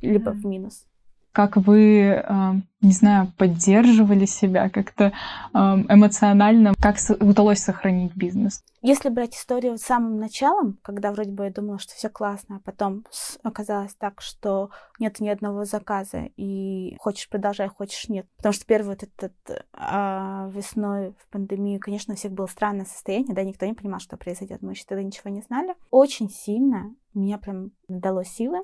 либо 0.00 0.30
mm. 0.30 0.34
в 0.34 0.46
минус. 0.46 0.86
Как 1.32 1.58
вы 1.58 2.12
а, 2.12 2.54
не 2.80 2.92
знаю, 2.92 3.32
поддерживали 3.36 4.26
себя 4.26 4.68
как-то 4.68 5.12
эмоционально? 5.52 6.74
Как 6.80 6.96
удалось 7.20 7.60
сохранить 7.60 8.14
бизнес? 8.14 8.62
Если 8.82 9.08
брать 9.08 9.34
историю 9.34 9.78
с 9.78 9.82
самым 9.82 10.18
началом, 10.18 10.78
когда 10.82 11.10
вроде 11.10 11.32
бы 11.32 11.44
я 11.44 11.50
думала, 11.50 11.78
что 11.78 11.94
все 11.94 12.08
классно, 12.08 12.56
а 12.56 12.60
потом 12.60 13.04
оказалось 13.42 13.94
так, 13.94 14.20
что 14.20 14.70
нет 15.00 15.18
ни 15.18 15.28
одного 15.28 15.64
заказа, 15.64 16.28
и 16.36 16.96
хочешь 17.00 17.28
продолжай, 17.28 17.68
хочешь 17.68 18.08
нет. 18.08 18.26
Потому 18.36 18.52
что 18.52 18.64
первый 18.66 18.90
вот 18.90 19.02
этот 19.02 19.66
а, 19.72 20.48
весной 20.52 21.14
в 21.18 21.28
пандемию, 21.30 21.80
конечно, 21.80 22.14
у 22.14 22.16
всех 22.16 22.32
было 22.32 22.46
странное 22.46 22.84
состояние, 22.84 23.34
да, 23.34 23.42
никто 23.42 23.66
не 23.66 23.74
понимал, 23.74 23.98
что 23.98 24.16
произойдет. 24.16 24.62
Мы 24.62 24.72
еще 24.72 24.84
тогда 24.86 25.02
ничего 25.02 25.30
не 25.30 25.42
знали. 25.42 25.74
Очень 25.90 26.30
сильно 26.30 26.94
меня 27.16 27.38
прям 27.38 27.72
дало 27.88 28.22
силы. 28.24 28.58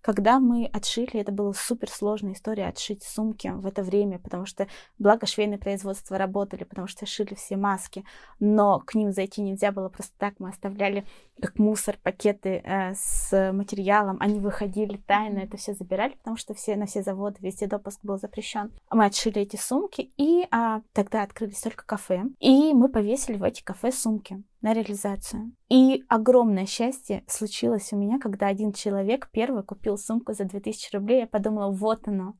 Когда 0.00 0.38
мы 0.38 0.66
отшили, 0.72 1.20
это 1.20 1.32
была 1.32 1.52
супер 1.52 1.90
сложная 1.90 2.32
история 2.32 2.68
отшить 2.68 3.02
сумки 3.02 3.48
в 3.48 3.65
это 3.66 3.82
время, 3.82 4.18
потому 4.18 4.46
что, 4.46 4.66
благо, 4.98 5.26
швейные 5.26 5.58
производства 5.58 6.18
работали, 6.18 6.64
потому 6.64 6.86
что 6.86 7.06
шили 7.06 7.34
все 7.34 7.56
маски, 7.56 8.04
но 8.40 8.80
к 8.80 8.94
ним 8.94 9.12
зайти 9.12 9.42
нельзя 9.42 9.72
было 9.72 9.88
просто 9.88 10.12
так. 10.18 10.34
Мы 10.38 10.48
оставляли 10.48 11.04
как 11.40 11.58
мусор 11.58 11.98
пакеты 12.02 12.62
э, 12.64 12.94
с 12.94 13.52
материалом, 13.52 14.16
они 14.20 14.40
выходили 14.40 14.96
тайно, 14.96 15.40
это 15.40 15.56
все 15.56 15.74
забирали, 15.74 16.12
потому 16.12 16.36
что 16.36 16.54
все 16.54 16.76
на 16.76 16.86
все 16.86 17.02
заводы 17.02 17.36
везде 17.40 17.66
допуск 17.66 18.00
был 18.02 18.18
запрещен. 18.18 18.72
Мы 18.90 19.04
отшили 19.04 19.42
эти 19.42 19.56
сумки, 19.56 20.12
и 20.16 20.46
а, 20.50 20.80
тогда 20.92 21.22
открылись 21.22 21.60
только 21.60 21.84
кафе, 21.84 22.24
и 22.40 22.72
мы 22.72 22.88
повесили 22.88 23.36
в 23.36 23.42
эти 23.42 23.62
кафе 23.62 23.92
сумки 23.92 24.42
на 24.66 24.74
реализацию. 24.74 25.52
И 25.68 26.02
огромное 26.08 26.66
счастье 26.66 27.22
случилось 27.28 27.92
у 27.92 27.96
меня, 27.96 28.18
когда 28.18 28.48
один 28.48 28.72
человек 28.72 29.28
первый 29.30 29.62
купил 29.62 29.96
сумку 29.96 30.32
за 30.32 30.42
2000 30.42 30.96
рублей. 30.96 31.20
Я 31.20 31.26
подумала, 31.28 31.70
вот 31.70 32.08
оно. 32.08 32.34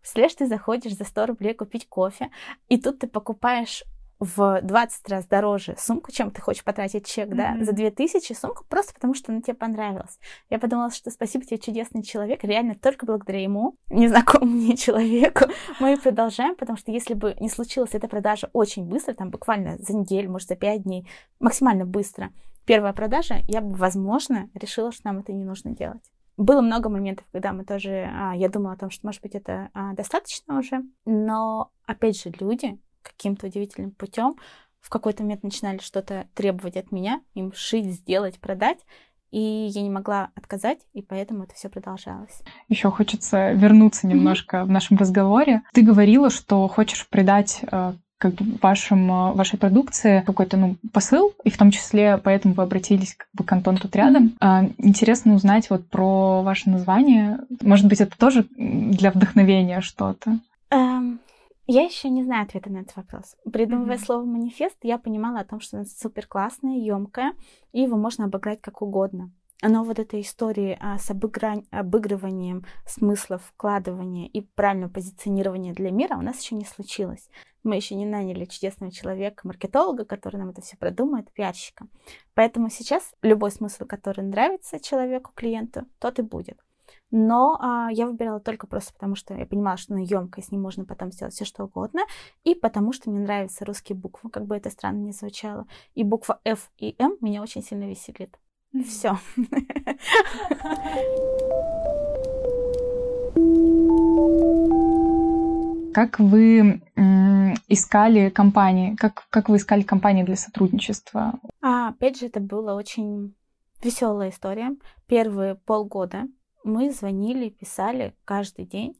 Представляешь, 0.00 0.34
ты 0.36 0.46
заходишь 0.46 0.96
за 0.96 1.04
100 1.04 1.26
рублей 1.26 1.54
купить 1.54 1.88
кофе, 1.88 2.30
и 2.68 2.80
тут 2.80 3.00
ты 3.00 3.08
покупаешь 3.08 3.82
в 4.22 4.60
20 4.62 5.08
раз 5.08 5.26
дороже 5.26 5.74
сумку, 5.76 6.12
чем 6.12 6.30
ты 6.30 6.40
хочешь 6.40 6.62
потратить 6.62 7.06
чек, 7.06 7.28
mm-hmm. 7.28 7.58
да, 7.58 7.64
за 7.64 7.72
2000 7.72 8.32
сумку, 8.34 8.64
просто 8.68 8.94
потому 8.94 9.14
что 9.14 9.32
она 9.32 9.42
тебе 9.42 9.54
понравилась. 9.54 10.18
Я 10.48 10.60
подумала, 10.60 10.90
что 10.90 11.10
спасибо 11.10 11.44
тебе, 11.44 11.58
чудесный 11.58 12.04
человек, 12.04 12.44
реально 12.44 12.76
только 12.76 13.04
благодаря 13.04 13.42
ему, 13.42 13.76
незнакомому 13.90 14.52
мне 14.52 14.76
человеку, 14.76 15.46
мы 15.80 15.96
продолжаем, 15.96 16.54
потому 16.54 16.78
что 16.78 16.92
если 16.92 17.14
бы 17.14 17.36
не 17.40 17.48
случилась 17.48 17.94
эта 17.94 18.06
продажа 18.06 18.48
очень 18.52 18.84
быстро, 18.84 19.14
там 19.14 19.30
буквально 19.30 19.76
за 19.78 19.96
неделю, 19.96 20.30
может, 20.30 20.48
за 20.48 20.54
5 20.54 20.82
дней, 20.84 21.08
максимально 21.40 21.84
быстро, 21.84 22.30
первая 22.64 22.92
продажа, 22.92 23.40
я 23.48 23.60
бы, 23.60 23.74
возможно, 23.74 24.48
решила, 24.54 24.92
что 24.92 25.06
нам 25.06 25.18
это 25.18 25.32
не 25.32 25.44
нужно 25.44 25.72
делать. 25.72 26.02
Было 26.36 26.60
много 26.60 26.88
моментов, 26.88 27.26
когда 27.32 27.52
мы 27.52 27.64
тоже, 27.64 28.08
а, 28.14 28.34
я 28.36 28.48
думала 28.48 28.74
о 28.74 28.76
том, 28.76 28.90
что, 28.90 29.06
может 29.06 29.20
быть, 29.20 29.34
это 29.34 29.68
а, 29.74 29.94
достаточно 29.94 30.58
уже, 30.58 30.82
но, 31.04 31.70
опять 31.86 32.20
же, 32.20 32.32
люди, 32.38 32.78
каким-то 33.02 33.46
удивительным 33.46 33.90
путем 33.92 34.36
в 34.82 34.90
какой-то 34.90 35.22
момент 35.22 35.42
начинали 35.42 35.78
что-то 35.78 36.26
требовать 36.34 36.76
от 36.76 36.92
меня, 36.92 37.20
им 37.34 37.52
шить, 37.54 37.86
сделать, 37.86 38.38
продать. 38.38 38.78
И 39.30 39.40
я 39.40 39.80
не 39.80 39.88
могла 39.88 40.28
отказать, 40.34 40.80
и 40.92 41.00
поэтому 41.00 41.44
это 41.44 41.54
все 41.54 41.70
продолжалось. 41.70 42.42
Еще 42.68 42.90
хочется 42.90 43.52
вернуться 43.52 44.06
немножко 44.06 44.58
mm-hmm. 44.58 44.64
в 44.64 44.70
нашем 44.70 44.98
разговоре. 44.98 45.62
Ты 45.72 45.80
говорила, 45.80 46.28
что 46.28 46.68
хочешь 46.68 47.08
придать 47.08 47.60
э, 47.62 47.94
как 48.18 48.34
бы 48.34 48.58
вашим, 48.60 49.10
э, 49.10 49.32
вашей 49.32 49.58
продукции 49.58 50.22
какой-то 50.26 50.58
ну, 50.58 50.76
посыл, 50.92 51.32
и 51.44 51.50
в 51.50 51.56
том 51.56 51.70
числе 51.70 52.18
поэтому 52.18 52.52
вы 52.52 52.64
обратились 52.64 53.14
как 53.14 53.28
бы 53.32 53.42
к 53.42 53.52
Антону 53.52 53.78
тут 53.78 53.96
рядом. 53.96 54.36
Mm-hmm. 54.38 54.74
Интересно 54.76 55.34
узнать 55.34 55.70
вот 55.70 55.88
про 55.88 56.42
ваше 56.42 56.68
название. 56.68 57.38
Может 57.62 57.86
быть, 57.86 58.02
это 58.02 58.18
тоже 58.18 58.46
для 58.58 59.12
вдохновения 59.12 59.80
что-то? 59.80 60.40
Я 61.74 61.84
еще 61.84 62.10
не 62.10 62.22
знаю 62.22 62.44
ответа 62.44 62.68
на 62.68 62.80
этот 62.80 62.94
вопрос. 62.96 63.34
Придумывая 63.50 63.96
mm-hmm. 63.96 64.04
слово 64.04 64.24
манифест, 64.26 64.76
я 64.82 64.98
понимала 64.98 65.40
о 65.40 65.44
том, 65.46 65.58
что 65.60 65.78
оно 65.78 65.86
супер 65.86 66.26
классное, 66.26 66.76
емкое, 66.76 67.32
и 67.72 67.80
его 67.80 67.96
можно 67.96 68.26
обыграть 68.26 68.60
как 68.60 68.82
угодно. 68.82 69.32
Но 69.62 69.82
вот 69.82 69.98
этой 69.98 70.20
истории 70.20 70.76
а, 70.78 70.98
с 70.98 71.10
обыгрань, 71.10 71.64
обыгрыванием 71.70 72.66
смыслов, 72.84 73.42
вкладывания 73.46 74.28
и 74.28 74.42
правильного 74.42 74.90
позиционирования 74.90 75.72
для 75.72 75.90
мира 75.90 76.18
у 76.18 76.20
нас 76.20 76.42
еще 76.42 76.56
не 76.56 76.66
случилось. 76.66 77.30
Мы 77.62 77.76
еще 77.76 77.94
не 77.94 78.04
наняли 78.04 78.44
чудесного 78.44 78.92
человека, 78.92 79.46
маркетолога, 79.46 80.04
который 80.04 80.36
нам 80.36 80.50
это 80.50 80.60
все 80.60 80.76
продумает, 80.76 81.32
пиарщика. 81.32 81.86
Поэтому 82.34 82.68
сейчас 82.68 83.14
любой 83.22 83.50
смысл, 83.50 83.86
который 83.86 84.22
нравится 84.22 84.78
человеку, 84.78 85.32
клиенту, 85.34 85.86
тот 85.98 86.18
и 86.18 86.22
будет. 86.22 86.58
Но 87.14 87.58
а, 87.60 87.90
я 87.92 88.06
выбирала 88.06 88.40
только 88.40 88.66
просто 88.66 88.94
потому, 88.94 89.16
что 89.16 89.34
я 89.34 89.44
понимала, 89.44 89.76
что 89.76 89.92
она 89.92 90.02
емкая, 90.02 90.42
с 90.42 90.50
ней 90.50 90.56
можно 90.56 90.86
потом 90.86 91.12
сделать 91.12 91.34
все 91.34 91.44
что 91.44 91.64
угодно, 91.64 92.00
и 92.42 92.54
потому 92.54 92.94
что 92.94 93.10
мне 93.10 93.20
нравятся 93.20 93.66
русские 93.66 93.98
буквы, 93.98 94.30
как 94.30 94.46
бы 94.46 94.56
это 94.56 94.70
странно 94.70 95.02
не 95.02 95.12
звучало. 95.12 95.66
И 95.94 96.04
буква 96.04 96.40
F 96.44 96.70
и 96.78 96.96
M 96.98 97.18
меня 97.20 97.42
очень 97.42 97.62
сильно 97.62 97.84
веселит. 97.84 98.38
Все. 98.86 99.18
Как 105.92 106.18
вы 106.18 106.80
искали 107.68 108.30
компании? 108.30 108.96
Как, 108.96 109.26
как 109.28 109.50
вы 109.50 109.58
искали 109.58 109.82
компании 109.82 110.22
для 110.22 110.36
сотрудничества? 110.36 111.34
А, 111.60 111.88
опять 111.88 112.18
же, 112.18 112.26
это 112.26 112.40
была 112.40 112.74
очень 112.74 113.34
веселая 113.82 114.30
история. 114.30 114.74
Первые 115.06 115.56
полгода 115.56 116.24
мы 116.64 116.90
звонили, 116.90 117.48
писали 117.48 118.14
каждый 118.24 118.64
день 118.64 118.96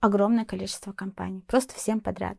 огромное 0.00 0.44
количество 0.44 0.92
компаний, 0.92 1.42
просто 1.46 1.74
всем 1.74 2.00
подряд. 2.00 2.38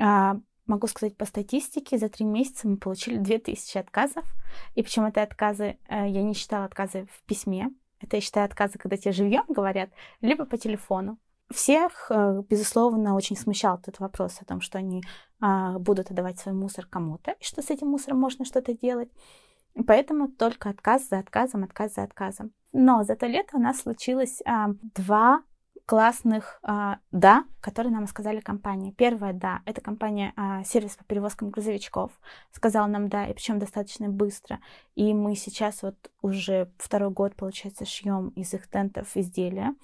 А, 0.00 0.40
могу 0.66 0.86
сказать 0.86 1.16
по 1.16 1.24
статистике, 1.24 1.98
за 1.98 2.08
три 2.08 2.24
месяца 2.24 2.68
мы 2.68 2.76
получили 2.76 3.16
2000 3.16 3.78
отказов. 3.78 4.24
И 4.74 4.82
причем 4.82 5.04
это 5.04 5.22
отказы, 5.22 5.78
э, 5.88 6.08
я 6.08 6.22
не 6.22 6.34
считала 6.34 6.64
отказы 6.64 7.06
в 7.12 7.22
письме, 7.24 7.70
это 8.00 8.16
я 8.16 8.20
считаю 8.20 8.46
отказы, 8.46 8.78
когда 8.78 8.96
тебе 8.96 9.12
живьем 9.12 9.44
говорят, 9.48 9.90
либо 10.20 10.44
по 10.44 10.56
телефону. 10.56 11.18
Всех, 11.50 12.10
э, 12.10 12.42
безусловно, 12.48 13.14
очень 13.14 13.36
смущал 13.36 13.78
этот 13.78 13.98
вопрос 13.98 14.38
о 14.40 14.44
том, 14.44 14.60
что 14.60 14.78
они 14.78 15.02
а, 15.40 15.78
будут 15.78 16.10
отдавать 16.10 16.38
свой 16.38 16.54
мусор 16.54 16.86
кому-то, 16.86 17.32
и 17.32 17.44
что 17.44 17.62
с 17.62 17.70
этим 17.70 17.88
мусором 17.88 18.18
можно 18.18 18.44
что-то 18.44 18.76
делать. 18.76 19.10
Поэтому 19.86 20.28
только 20.28 20.70
отказ 20.70 21.08
за 21.08 21.18
отказом, 21.18 21.64
отказ 21.64 21.94
за 21.94 22.02
отказом. 22.02 22.52
Но 22.72 23.02
за 23.04 23.16
то 23.16 23.26
лето 23.26 23.56
у 23.56 23.60
нас 23.60 23.80
случилось 23.80 24.40
а, 24.44 24.70
два 24.94 25.42
классных 25.88 26.60
а, 26.62 26.98
«да», 27.12 27.44
которые 27.62 27.90
нам 27.90 28.06
сказали 28.06 28.40
компания. 28.40 28.92
Первое 28.92 29.32
«да»— 29.32 29.62
это 29.64 29.80
компания 29.80 30.34
а, 30.36 30.62
сервис 30.62 30.96
по 30.96 31.04
перевозкам 31.04 31.48
грузовичков. 31.48 32.12
Сказала 32.52 32.86
нам 32.86 33.08
«да», 33.08 33.26
и 33.26 33.32
причем 33.32 33.58
достаточно 33.58 34.10
быстро. 34.10 34.60
И 34.96 35.14
мы 35.14 35.34
сейчас 35.34 35.82
вот 35.82 35.96
уже 36.20 36.70
второй 36.76 37.10
год, 37.10 37.34
получается, 37.36 37.86
шьем 37.86 38.28
из 38.36 38.52
их 38.52 38.66
тентов 38.66 39.16
изделия. 39.16 39.74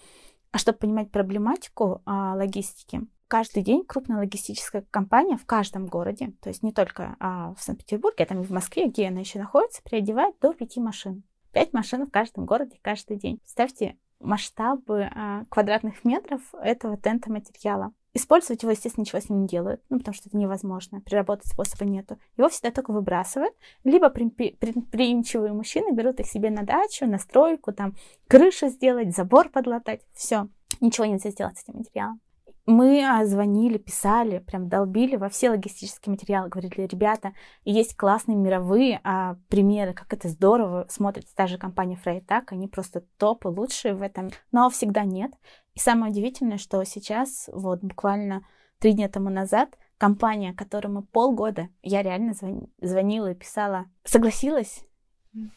А 0.54 0.58
чтобы 0.58 0.78
понимать 0.78 1.10
проблематику 1.10 2.00
а, 2.06 2.36
логистики, 2.36 3.00
каждый 3.26 3.64
день 3.64 3.84
крупная 3.84 4.18
логистическая 4.18 4.86
компания 4.88 5.36
в 5.36 5.44
каждом 5.46 5.86
городе, 5.86 6.32
то 6.40 6.48
есть 6.48 6.62
не 6.62 6.72
только 6.72 7.16
а, 7.18 7.54
в 7.54 7.60
Санкт-Петербурге, 7.60 8.22
а 8.22 8.26
там 8.26 8.40
и 8.40 8.44
в 8.44 8.50
Москве, 8.50 8.86
где 8.86 9.08
она 9.08 9.18
еще 9.18 9.40
находится, 9.40 9.82
переодевает 9.82 10.36
до 10.40 10.52
пяти 10.52 10.78
машин. 10.78 11.24
Пять 11.52 11.72
машин 11.72 12.06
в 12.06 12.10
каждом 12.12 12.46
городе 12.46 12.78
каждый 12.82 13.16
день. 13.16 13.38
Представьте 13.38 13.98
масштабы 14.20 15.10
а, 15.12 15.42
квадратных 15.48 16.04
метров 16.04 16.40
этого 16.62 16.96
тента 16.98 17.32
материала. 17.32 17.92
Использовать 18.16 18.62
его, 18.62 18.70
естественно, 18.70 19.02
ничего 19.02 19.20
с 19.20 19.28
ним 19.28 19.42
не 19.42 19.48
делают, 19.48 19.82
ну, 19.90 19.98
потому 19.98 20.14
что 20.14 20.28
это 20.28 20.36
невозможно, 20.36 21.00
переработать 21.00 21.48
способа 21.48 21.84
нету. 21.84 22.16
Его 22.36 22.48
всегда 22.48 22.70
только 22.70 22.92
выбрасывают, 22.92 23.54
либо 23.82 24.08
предприимчивые 24.08 25.52
мужчины 25.52 25.92
берут 25.92 26.20
их 26.20 26.26
себе 26.26 26.50
на 26.50 26.62
дачу, 26.62 27.06
на 27.06 27.18
стройку, 27.18 27.72
там, 27.72 27.96
крышу 28.28 28.68
сделать, 28.68 29.14
забор 29.16 29.48
подлатать, 29.48 30.02
все. 30.14 30.48
Ничего 30.80 31.06
нельзя 31.06 31.30
сделать 31.30 31.58
с 31.58 31.64
этим 31.64 31.78
материалом. 31.78 32.20
Мы 32.66 33.04
звонили, 33.24 33.76
писали, 33.76 34.38
прям 34.38 34.70
долбили 34.70 35.16
во 35.16 35.28
все 35.28 35.50
логистические 35.50 36.12
материалы, 36.12 36.48
говорили, 36.48 36.86
ребята, 36.86 37.34
есть 37.64 37.94
классные 37.94 38.38
мировые 38.38 39.00
а, 39.04 39.36
примеры, 39.48 39.92
как 39.92 40.10
это 40.14 40.28
здорово 40.28 40.86
смотрится 40.88 41.34
та 41.36 41.46
же 41.46 41.58
компания 41.58 41.98
Freitag, 42.02 42.44
они 42.48 42.66
просто 42.66 43.02
топы, 43.18 43.48
лучшие 43.48 43.94
в 43.94 44.00
этом, 44.00 44.30
но 44.50 44.70
всегда 44.70 45.04
нет. 45.04 45.32
И 45.74 45.80
самое 45.80 46.12
удивительное, 46.12 46.58
что 46.58 46.82
сейчас, 46.84 47.50
вот 47.52 47.80
буквально 47.80 48.46
три 48.78 48.92
дня 48.92 49.08
тому 49.08 49.30
назад, 49.30 49.76
компания, 49.98 50.52
которой 50.52 50.88
мы 50.88 51.02
полгода, 51.02 51.68
я 51.82 52.02
реально 52.02 52.34
звонила 52.80 53.32
и 53.32 53.34
писала, 53.34 53.86
согласилась 54.04 54.84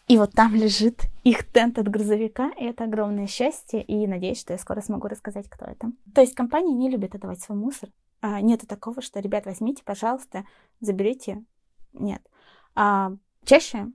и 0.07 0.17
вот 0.17 0.31
там 0.33 0.55
лежит 0.55 1.03
их 1.23 1.51
тент 1.51 1.77
от 1.77 1.87
грузовика, 1.87 2.49
и 2.57 2.65
это 2.65 2.85
огромное 2.85 3.27
счастье, 3.27 3.81
и 3.83 4.07
надеюсь, 4.07 4.39
что 4.39 4.53
я 4.53 4.59
скоро 4.59 4.81
смогу 4.81 5.07
рассказать, 5.07 5.47
кто 5.49 5.65
это. 5.65 5.91
То 6.15 6.21
есть 6.21 6.33
компания 6.33 6.73
не 6.73 6.89
любит 6.89 7.13
отдавать 7.13 7.41
свой 7.41 7.57
мусор. 7.57 7.89
А, 8.21 8.41
нету 8.41 8.65
такого, 8.65 9.01
что, 9.01 9.19
ребят, 9.19 9.45
возьмите, 9.45 9.83
пожалуйста, 9.83 10.45
заберите. 10.79 11.43
Нет. 11.93 12.23
А, 12.73 13.11
чаще 13.45 13.91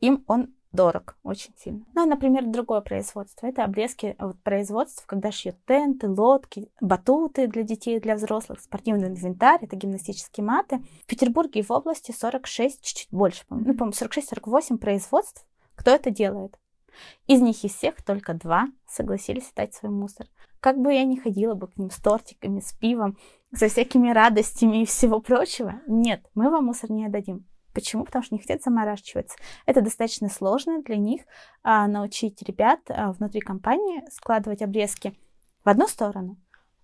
им 0.00 0.24
он 0.26 0.54
дорог 0.72 1.16
очень 1.22 1.54
сильно. 1.56 1.84
Ну, 1.94 2.06
например, 2.06 2.46
другое 2.46 2.80
производство. 2.80 3.46
Это 3.46 3.64
обрезки 3.64 4.16
вот, 4.18 4.40
производств, 4.42 5.04
когда 5.06 5.32
шьют 5.32 5.56
тенты, 5.64 6.08
лодки, 6.08 6.70
батуты 6.80 7.46
для 7.46 7.62
детей 7.62 7.98
для 8.00 8.14
взрослых, 8.14 8.60
спортивный 8.60 9.08
инвентарь, 9.08 9.64
это 9.64 9.76
гимнастические 9.76 10.44
маты. 10.44 10.78
В 11.02 11.06
Петербурге 11.06 11.60
и 11.60 11.62
в 11.62 11.70
области 11.70 12.12
46, 12.12 12.82
чуть-чуть 12.82 13.08
больше, 13.10 13.44
ну, 13.50 13.74
по-моему, 13.74 13.92
46-48 13.92 14.78
производств. 14.78 15.46
Кто 15.74 15.90
это 15.90 16.10
делает? 16.10 16.58
Из 17.26 17.40
них 17.40 17.64
из 17.64 17.74
всех 17.74 18.02
только 18.02 18.34
два 18.34 18.68
согласились 18.86 19.50
отдать 19.52 19.74
свой 19.74 19.92
мусор. 19.92 20.26
Как 20.60 20.78
бы 20.78 20.92
я 20.92 21.04
ни 21.04 21.16
ходила 21.16 21.54
бы 21.54 21.68
к 21.68 21.76
ним 21.78 21.90
с 21.90 21.96
тортиками, 21.96 22.60
с 22.60 22.72
пивом, 22.72 23.16
со 23.54 23.68
всякими 23.68 24.10
радостями 24.10 24.82
и 24.82 24.86
всего 24.86 25.20
прочего, 25.20 25.80
нет, 25.86 26.24
мы 26.34 26.50
вам 26.50 26.66
мусор 26.66 26.90
не 26.90 27.06
отдадим. 27.06 27.46
Почему? 27.72 28.04
Потому 28.04 28.24
что 28.24 28.34
не 28.34 28.40
хотят 28.40 28.62
заморачиваться. 28.62 29.36
Это 29.66 29.80
достаточно 29.80 30.28
сложно 30.28 30.82
для 30.82 30.96
них 30.96 31.22
а, 31.62 31.86
научить 31.86 32.42
ребят 32.42 32.80
а, 32.88 33.12
внутри 33.12 33.40
компании 33.40 34.02
складывать 34.10 34.62
обрезки 34.62 35.14
в 35.64 35.68
одну 35.68 35.86
сторону, 35.86 36.36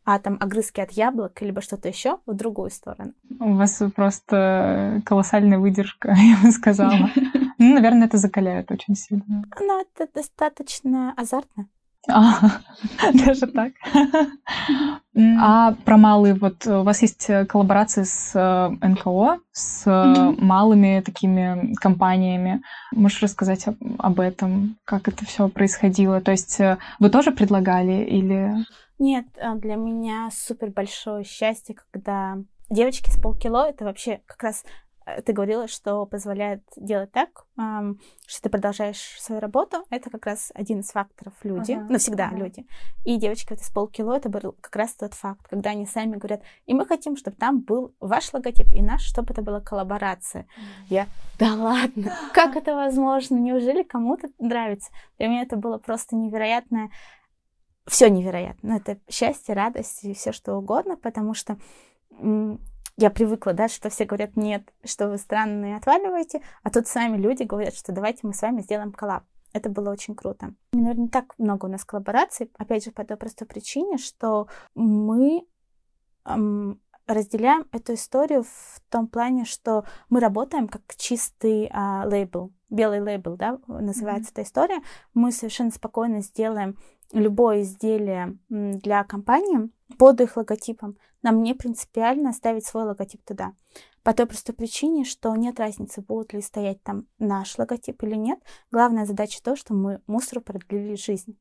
а 0.04 0.18
там 0.18 0.36
огрызки 0.40 0.80
от 0.80 0.92
яблок 0.92 1.40
либо 1.42 1.60
что-то 1.60 1.88
еще 1.88 2.18
в 2.26 2.34
другую 2.34 2.70
сторону. 2.70 3.12
У 3.40 3.54
вас 3.54 3.82
просто 3.94 5.02
колоссальная 5.04 5.58
выдержка, 5.58 6.08
я 6.16 6.36
бы 6.42 6.50
сказала. 6.52 7.10
Ну, 7.58 7.72
наверное, 7.72 8.06
это 8.06 8.18
закаляет 8.18 8.70
очень 8.70 8.94
сильно. 8.94 9.42
Ну, 9.58 9.80
это 9.80 10.06
достаточно 10.12 11.14
азартно. 11.16 11.68
А, 12.08 12.60
даже 13.26 13.46
так. 13.46 13.72
А 15.38 15.72
про 15.84 15.96
малые, 15.96 16.34
вот 16.34 16.66
у 16.66 16.82
вас 16.82 17.02
есть 17.02 17.28
коллаборации 17.48 18.04
с 18.04 18.32
э, 18.34 18.86
НКО, 18.86 19.40
с 19.52 19.84
малыми 19.86 21.02
такими 21.04 21.74
компаниями. 21.74 22.62
Можешь 22.92 23.22
рассказать 23.22 23.66
об 23.98 24.20
этом, 24.20 24.76
как 24.84 25.08
это 25.08 25.24
все 25.24 25.48
происходило? 25.48 26.20
То 26.20 26.32
есть 26.32 26.60
э, 26.60 26.78
вы 26.98 27.10
тоже 27.10 27.32
предлагали 27.32 28.04
или... 28.04 28.52
Нет, 28.98 29.26
э, 29.36 29.54
для 29.56 29.76
меня 29.76 30.28
супер 30.32 30.70
большое 30.70 31.24
счастье, 31.24 31.76
когда 31.90 32.36
девочки 32.68 33.10
с 33.10 33.18
полкило, 33.18 33.68
это 33.68 33.84
вообще 33.84 34.20
как 34.26 34.42
раз 34.42 34.64
Э, 34.64 34.85
ты 35.24 35.32
говорила, 35.32 35.68
что 35.68 36.04
позволяет 36.04 36.62
делать 36.76 37.12
так, 37.12 37.46
что 37.54 38.42
ты 38.42 38.48
продолжаешь 38.48 38.98
свою 39.20 39.40
работу. 39.40 39.84
Это 39.90 40.10
как 40.10 40.26
раз 40.26 40.50
один 40.54 40.80
из 40.80 40.90
факторов 40.90 41.34
люди, 41.44 41.72
uh-huh. 41.72 41.86
ну 41.88 41.98
всегда 41.98 42.28
uh-huh. 42.28 42.38
люди. 42.38 42.66
И 43.04 43.16
девочки 43.16 43.50
вот 43.50 43.60
из 43.60 43.70
полкило, 43.70 44.16
это 44.16 44.28
был 44.28 44.56
как 44.60 44.74
раз 44.74 44.94
тот 44.94 45.14
факт, 45.14 45.46
когда 45.48 45.70
они 45.70 45.86
сами 45.86 46.16
говорят, 46.16 46.42
и 46.66 46.74
мы 46.74 46.84
хотим, 46.86 47.16
чтобы 47.16 47.36
там 47.36 47.60
был 47.60 47.94
ваш 48.00 48.32
логотип 48.32 48.66
и 48.74 48.82
наш, 48.82 49.02
чтобы 49.02 49.32
это 49.32 49.42
была 49.42 49.60
коллаборация. 49.60 50.46
Я, 50.88 51.06
да 51.38 51.54
ладно, 51.54 52.12
как 52.34 52.56
это 52.56 52.74
возможно? 52.74 53.36
Неужели 53.36 53.84
кому-то 53.84 54.28
нравится? 54.38 54.90
Для 55.18 55.28
меня 55.28 55.42
это 55.42 55.56
было 55.56 55.78
просто 55.78 56.16
невероятное, 56.16 56.90
все 57.86 58.10
невероятно. 58.10 58.70
Ну, 58.70 58.76
это 58.76 58.98
счастье, 59.08 59.54
радость 59.54 60.02
и 60.02 60.14
все 60.14 60.32
что 60.32 60.56
угодно, 60.56 60.96
потому 60.96 61.34
что 61.34 61.56
я 62.96 63.10
привыкла, 63.10 63.52
да, 63.52 63.68
что 63.68 63.90
все 63.90 64.04
говорят 64.04 64.36
нет, 64.36 64.72
что 64.84 65.08
вы 65.08 65.18
странные 65.18 65.76
отваливаете, 65.76 66.40
а 66.62 66.70
тут 66.70 66.86
сами 66.86 67.16
люди 67.16 67.42
говорят, 67.42 67.74
что 67.74 67.92
давайте 67.92 68.20
мы 68.22 68.32
с 68.32 68.42
вами 68.42 68.62
сделаем 68.62 68.92
коллаб. 68.92 69.24
Это 69.52 69.70
было 69.70 69.90
очень 69.90 70.14
круто. 70.14 70.54
Наверное, 70.72 71.04
не 71.04 71.08
так 71.08 71.34
много 71.38 71.66
у 71.66 71.68
нас 71.68 71.84
коллабораций, 71.84 72.50
опять 72.58 72.84
же, 72.84 72.90
по 72.90 73.04
той 73.04 73.16
простой 73.16 73.46
причине, 73.46 73.96
что 73.96 74.48
мы 74.74 75.46
эм, 76.26 76.80
разделяем 77.06 77.66
эту 77.72 77.94
историю 77.94 78.44
в 78.44 78.80
том 78.90 79.06
плане, 79.06 79.44
что 79.44 79.84
мы 80.10 80.20
работаем 80.20 80.68
как 80.68 80.82
чистый 80.96 81.70
а, 81.72 82.04
лейбл, 82.06 82.52
белый 82.68 83.00
лейбл, 83.00 83.36
да, 83.36 83.58
называется 83.66 84.30
mm-hmm. 84.30 84.34
эта 84.34 84.42
история. 84.42 84.82
Мы 85.14 85.32
совершенно 85.32 85.70
спокойно 85.70 86.20
сделаем 86.20 86.76
любое 87.12 87.62
изделие 87.62 88.38
для 88.48 89.04
компании 89.04 89.70
под 89.98 90.20
их 90.20 90.36
логотипом. 90.36 90.96
Нам 91.22 91.42
не 91.42 91.54
принципиально 91.54 92.32
ставить 92.32 92.66
свой 92.66 92.84
логотип 92.84 93.22
туда. 93.24 93.52
По 94.02 94.14
той 94.14 94.26
простой 94.26 94.54
причине, 94.54 95.04
что 95.04 95.34
нет 95.34 95.58
разницы, 95.58 96.00
будет 96.00 96.32
ли 96.32 96.40
стоять 96.40 96.82
там 96.82 97.06
наш 97.18 97.58
логотип 97.58 98.02
или 98.02 98.14
нет. 98.14 98.38
Главная 98.70 99.06
задача 99.06 99.42
то, 99.42 99.56
что 99.56 99.74
мы 99.74 100.00
мусору 100.06 100.40
продлили 100.40 100.94
жизнь. 100.94 101.36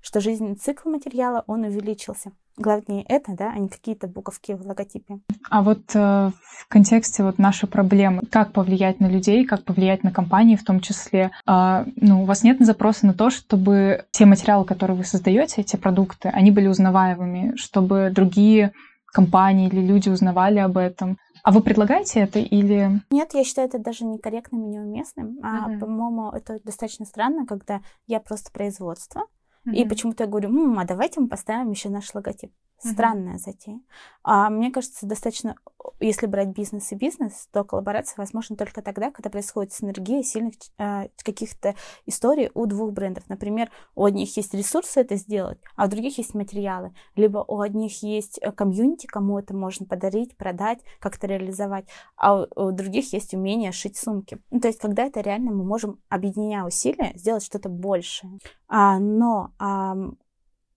Что 0.00 0.20
жизненный 0.20 0.56
цикл 0.56 0.88
материала, 0.88 1.44
он 1.46 1.64
увеличился. 1.64 2.32
Главнее 2.56 3.04
это, 3.08 3.32
да, 3.34 3.50
а 3.54 3.58
не 3.58 3.68
какие-то 3.68 4.08
буковки 4.08 4.52
в 4.52 4.66
логотипе. 4.66 5.20
А 5.48 5.62
вот 5.62 5.94
э, 5.94 5.98
в 5.98 6.68
контексте 6.68 7.22
вот 7.22 7.38
нашей 7.38 7.66
проблемы, 7.66 8.22
как 8.30 8.52
повлиять 8.52 9.00
на 9.00 9.06
людей, 9.06 9.46
как 9.46 9.64
повлиять 9.64 10.04
на 10.04 10.12
компании 10.12 10.56
в 10.56 10.64
том 10.64 10.80
числе, 10.80 11.30
э, 11.46 11.84
ну, 11.96 12.22
у 12.22 12.24
вас 12.26 12.42
нет 12.42 12.58
запроса 12.60 13.06
на 13.06 13.14
то, 13.14 13.30
чтобы 13.30 14.04
те 14.10 14.26
материалы, 14.26 14.66
которые 14.66 14.98
вы 14.98 15.04
создаете, 15.04 15.62
эти 15.62 15.76
продукты, 15.76 16.28
они 16.28 16.50
были 16.50 16.66
узнаваемыми, 16.66 17.56
чтобы 17.56 18.12
другие 18.14 18.72
компании 19.12 19.68
или 19.68 19.80
люди 19.80 20.08
узнавали 20.08 20.58
об 20.58 20.76
этом. 20.76 21.18
А 21.42 21.50
вы 21.50 21.60
предлагаете 21.60 22.20
это 22.20 22.38
или... 22.38 23.00
Нет, 23.10 23.34
я 23.34 23.44
считаю 23.44 23.68
это 23.68 23.78
даже 23.78 24.04
некорректным 24.04 24.64
и 24.64 24.68
неуместным. 24.68 25.38
Uh-huh. 25.38 25.76
А, 25.76 25.78
по-моему, 25.78 26.30
это 26.30 26.60
достаточно 26.62 27.04
странно, 27.04 27.46
когда 27.46 27.80
я 28.06 28.20
просто 28.20 28.52
производство, 28.52 29.22
Mm-hmm. 29.66 29.74
И 29.74 29.88
почему-то 29.88 30.24
я 30.24 30.30
говорю, 30.30 30.50
а 30.76 30.84
давайте 30.84 31.20
мы 31.20 31.28
поставим 31.28 31.70
еще 31.70 31.88
наш 31.88 32.12
логотип. 32.14 32.52
Странная 32.90 33.38
затея. 33.38 33.80
А 34.24 34.50
мне 34.50 34.70
кажется, 34.70 35.06
достаточно, 35.06 35.56
если 36.00 36.26
брать 36.26 36.48
бизнес 36.48 36.92
и 36.92 36.94
бизнес, 36.94 37.48
то 37.52 37.64
коллаборация 37.64 38.14
возможна 38.18 38.56
только 38.56 38.82
тогда, 38.82 39.10
когда 39.10 39.30
происходит 39.30 39.72
синергия 39.72 40.22
сильных 40.22 40.54
э, 40.78 41.08
каких-то 41.22 41.74
историй 42.06 42.50
у 42.54 42.66
двух 42.66 42.92
брендов. 42.92 43.24
Например, 43.28 43.70
у 43.94 44.04
одних 44.04 44.36
есть 44.36 44.54
ресурсы 44.54 45.00
это 45.00 45.16
сделать, 45.16 45.58
а 45.76 45.86
у 45.86 45.88
других 45.88 46.18
есть 46.18 46.34
материалы. 46.34 46.94
Либо 47.16 47.44
у 47.46 47.60
одних 47.60 48.02
есть 48.02 48.38
э, 48.40 48.52
комьюнити, 48.52 49.06
кому 49.06 49.38
это 49.38 49.54
можно 49.54 49.86
подарить, 49.86 50.36
продать, 50.36 50.80
как-то 51.00 51.26
реализовать, 51.26 51.86
а 52.16 52.42
у, 52.42 52.46
у 52.56 52.72
других 52.72 53.12
есть 53.12 53.34
умение 53.34 53.72
шить 53.72 53.96
сумки. 53.96 54.38
Ну, 54.50 54.60
то 54.60 54.68
есть, 54.68 54.80
когда 54.80 55.04
это 55.04 55.20
реально 55.20 55.52
мы 55.52 55.64
можем, 55.64 56.00
объединяя 56.08 56.64
усилия, 56.64 57.12
сделать 57.16 57.44
что-то 57.44 57.68
большее. 57.68 58.38
А, 58.68 58.98
но 58.98 59.52
а, 59.58 59.94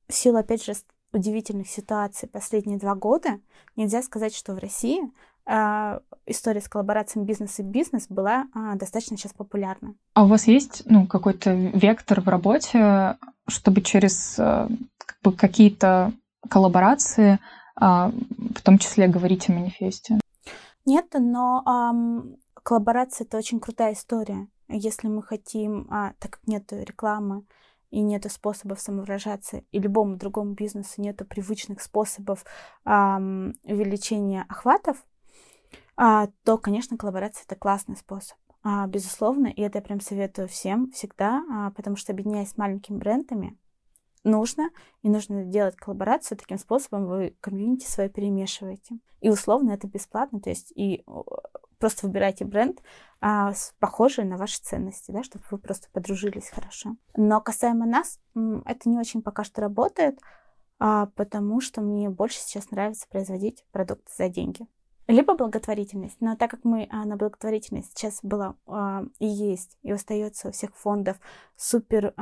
в 0.07 0.35
опять 0.35 0.63
же, 0.63 0.73
удивительных 1.15 1.67
ситуаций 1.67 2.27
последние 2.27 2.77
два 2.77 2.93
года, 2.93 3.39
нельзя 3.75 4.03
сказать, 4.03 4.35
что 4.35 4.53
в 4.53 4.59
России 4.59 4.99
э, 5.45 5.99
история 6.25 6.61
с 6.61 6.67
коллаборацией 6.67 7.25
бизнес 7.25 7.59
и 7.59 7.63
бизнес 7.63 8.07
была 8.09 8.47
э, 8.53 8.75
достаточно 8.75 9.17
сейчас 9.17 9.33
популярна. 9.33 9.95
А 10.13 10.25
у 10.25 10.27
вас 10.27 10.45
есть 10.47 10.83
ну, 10.85 11.07
какой-то 11.07 11.53
вектор 11.53 12.21
в 12.21 12.27
работе, 12.27 13.17
чтобы 13.47 13.81
через 13.81 14.37
э, 14.37 14.67
как 14.97 15.17
бы, 15.23 15.31
какие-то 15.31 16.11
коллаборации, 16.49 17.33
э, 17.33 17.39
в 17.79 18.61
том 18.61 18.77
числе 18.77 19.07
говорить 19.07 19.49
о 19.49 19.53
манифесте? 19.53 20.19
Нет, 20.85 21.07
но 21.17 21.63
коллаборация 22.61 23.25
это 23.25 23.37
очень 23.37 23.59
крутая 23.59 23.93
история. 23.93 24.47
Если 24.67 25.07
мы 25.07 25.23
хотим, 25.23 25.87
а, 25.89 26.13
так 26.19 26.33
как 26.33 26.47
нет 26.47 26.71
рекламы, 26.71 27.43
и 27.91 28.01
нет 28.01 28.29
способов 28.31 28.79
самовыражаться, 28.79 29.63
и 29.71 29.79
любому 29.79 30.17
другому 30.17 30.53
бизнесу 30.53 31.01
нет 31.01 31.21
привычных 31.27 31.81
способов 31.81 32.45
эм, 32.85 33.53
увеличения 33.63 34.45
охватов, 34.49 35.05
а, 35.97 36.27
то, 36.43 36.57
конечно, 36.57 36.97
коллаборация 36.97 37.45
это 37.45 37.55
классный 37.55 37.95
способ. 37.95 38.37
А, 38.63 38.87
безусловно, 38.87 39.47
и 39.47 39.61
это 39.61 39.77
я 39.77 39.81
прям 39.81 39.99
советую 39.99 40.47
всем 40.47 40.91
всегда, 40.91 41.43
а, 41.51 41.71
потому 41.71 41.95
что 41.95 42.11
объединяясь 42.11 42.49
с 42.49 42.57
маленькими 42.57 42.97
брендами, 42.97 43.57
нужно, 44.23 44.71
и 45.03 45.09
нужно 45.09 45.45
делать 45.45 45.75
коллаборацию 45.75 46.37
таким 46.37 46.57
способом, 46.57 47.05
вы 47.05 47.35
комьюнити 47.41 47.85
свое 47.85 48.09
перемешиваете. 48.09 48.97
И 49.21 49.29
условно 49.29 49.71
это 49.71 49.87
бесплатно, 49.87 50.41
то 50.41 50.49
есть 50.49 50.73
и 50.75 51.03
просто 51.79 52.07
выбирайте 52.07 52.45
бренд, 52.45 52.81
а, 53.21 53.53
похожий 53.79 54.25
на 54.25 54.37
ваши 54.37 54.59
ценности, 54.61 55.11
да, 55.11 55.23
чтобы 55.23 55.43
вы 55.51 55.57
просто 55.57 55.87
подружились 55.91 56.49
хорошо. 56.49 56.95
Но 57.15 57.41
касаемо 57.41 57.85
нас, 57.85 58.19
это 58.65 58.89
не 58.89 58.97
очень 58.97 59.21
пока 59.21 59.43
что 59.43 59.61
работает, 59.61 60.19
а, 60.79 61.07
потому 61.15 61.61
что 61.61 61.81
мне 61.81 62.09
больше 62.09 62.39
сейчас 62.39 62.71
нравится 62.71 63.07
производить 63.09 63.65
продукты 63.71 64.11
за 64.17 64.29
деньги. 64.29 64.67
Либо 65.07 65.35
благотворительность. 65.35 66.17
Но 66.19 66.35
так 66.35 66.49
как 66.49 66.63
мы 66.63 66.87
а, 66.89 67.05
на 67.05 67.15
благотворительность 67.15 67.91
сейчас 67.91 68.19
была 68.23 68.55
а, 68.65 69.03
и 69.19 69.27
есть, 69.27 69.77
и 69.83 69.91
остается 69.91 70.49
у 70.49 70.51
всех 70.51 70.75
фондов 70.75 71.17
супер 71.55 72.13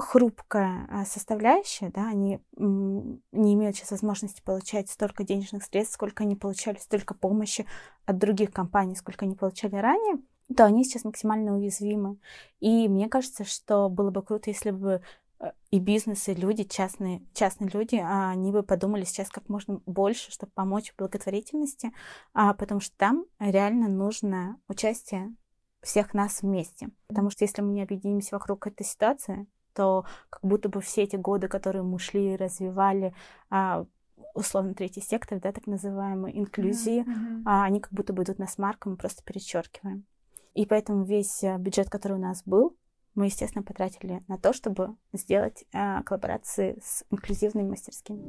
хрупкая 0.00 0.86
а, 0.90 1.04
составляющая, 1.04 1.90
да, 1.90 2.08
они 2.08 2.40
не 2.56 3.54
имеют 3.54 3.76
сейчас 3.76 3.90
возможности 3.90 4.42
получать 4.42 4.90
столько 4.90 5.24
денежных 5.24 5.64
средств, 5.64 5.94
сколько 5.94 6.24
они 6.24 6.36
получали, 6.36 6.78
столько 6.78 7.14
помощи 7.14 7.66
от 8.06 8.18
других 8.18 8.52
компаний, 8.52 8.96
сколько 8.96 9.24
они 9.24 9.34
получали 9.36 9.76
ранее, 9.76 10.16
то 10.56 10.64
они 10.64 10.84
сейчас 10.84 11.04
максимально 11.04 11.56
уязвимы. 11.56 12.18
И 12.58 12.88
мне 12.88 13.08
кажется, 13.08 13.44
что 13.44 13.88
было 13.88 14.10
бы 14.10 14.22
круто, 14.22 14.50
если 14.50 14.70
бы 14.70 15.02
э, 15.38 15.52
и 15.70 15.78
бизнес, 15.78 16.28
и 16.28 16.34
люди, 16.34 16.64
частные, 16.64 17.22
частные 17.34 17.70
люди, 17.70 17.96
а, 17.96 18.30
они 18.30 18.50
бы 18.50 18.62
подумали 18.62 19.04
сейчас 19.04 19.28
как 19.28 19.48
можно 19.48 19.80
больше, 19.86 20.32
чтобы 20.32 20.52
помочь 20.52 20.90
в 20.90 20.96
благотворительности, 20.96 21.92
а, 22.34 22.54
потому 22.54 22.80
что 22.80 22.96
там 22.96 23.26
реально 23.38 23.88
нужно 23.88 24.58
участие 24.66 25.34
всех 25.82 26.14
нас 26.14 26.42
вместе. 26.42 26.90
Потому 27.06 27.30
что 27.30 27.44
если 27.44 27.62
мы 27.62 27.72
не 27.72 27.82
объединимся 27.82 28.34
вокруг 28.36 28.66
этой 28.66 28.84
ситуации, 28.84 29.46
то 29.80 30.04
как 30.28 30.42
будто 30.42 30.68
бы 30.68 30.82
все 30.82 31.04
эти 31.04 31.16
годы, 31.16 31.48
которые 31.48 31.82
мы 31.82 31.98
шли 31.98 32.34
и 32.34 32.36
развивали, 32.36 33.14
а, 33.48 33.86
условно 34.34 34.74
третий 34.74 35.00
сектор, 35.00 35.40
да, 35.40 35.52
так 35.52 35.66
называемый, 35.66 36.38
инклюзии, 36.38 37.00
mm-hmm. 37.00 37.42
а, 37.46 37.64
они 37.64 37.80
как 37.80 37.90
будто 37.90 38.12
бы 38.12 38.22
идут 38.22 38.38
на 38.38 38.46
смарку, 38.46 38.90
мы 38.90 38.96
просто 38.96 39.22
перечеркиваем. 39.24 40.04
И 40.52 40.66
поэтому 40.66 41.04
весь 41.04 41.42
э, 41.42 41.56
бюджет, 41.56 41.88
который 41.88 42.18
у 42.18 42.20
нас 42.20 42.42
был, 42.44 42.76
мы, 43.14 43.24
естественно, 43.24 43.62
потратили 43.62 44.22
на 44.28 44.36
то, 44.36 44.52
чтобы 44.52 44.96
сделать 45.14 45.64
а, 45.72 46.02
коллаборации 46.02 46.78
с 46.84 47.02
инклюзивными 47.10 47.70
мастерскими. 47.70 48.22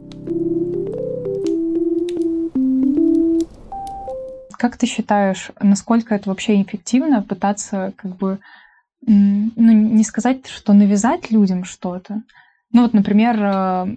Как 4.58 4.78
ты 4.78 4.86
считаешь, 4.86 5.52
насколько 5.60 6.16
это 6.16 6.30
вообще 6.30 6.62
эффективно 6.62 7.22
пытаться 7.22 7.92
как 7.98 8.16
бы 8.16 8.40
ну, 9.06 9.52
не 9.56 10.04
сказать, 10.04 10.48
что 10.48 10.74
навязать 10.74 11.32
людям 11.32 11.64
что-то. 11.64 12.24
Ну 12.72 12.84
вот, 12.84 12.94
например, 12.94 13.38
э, 13.42 13.88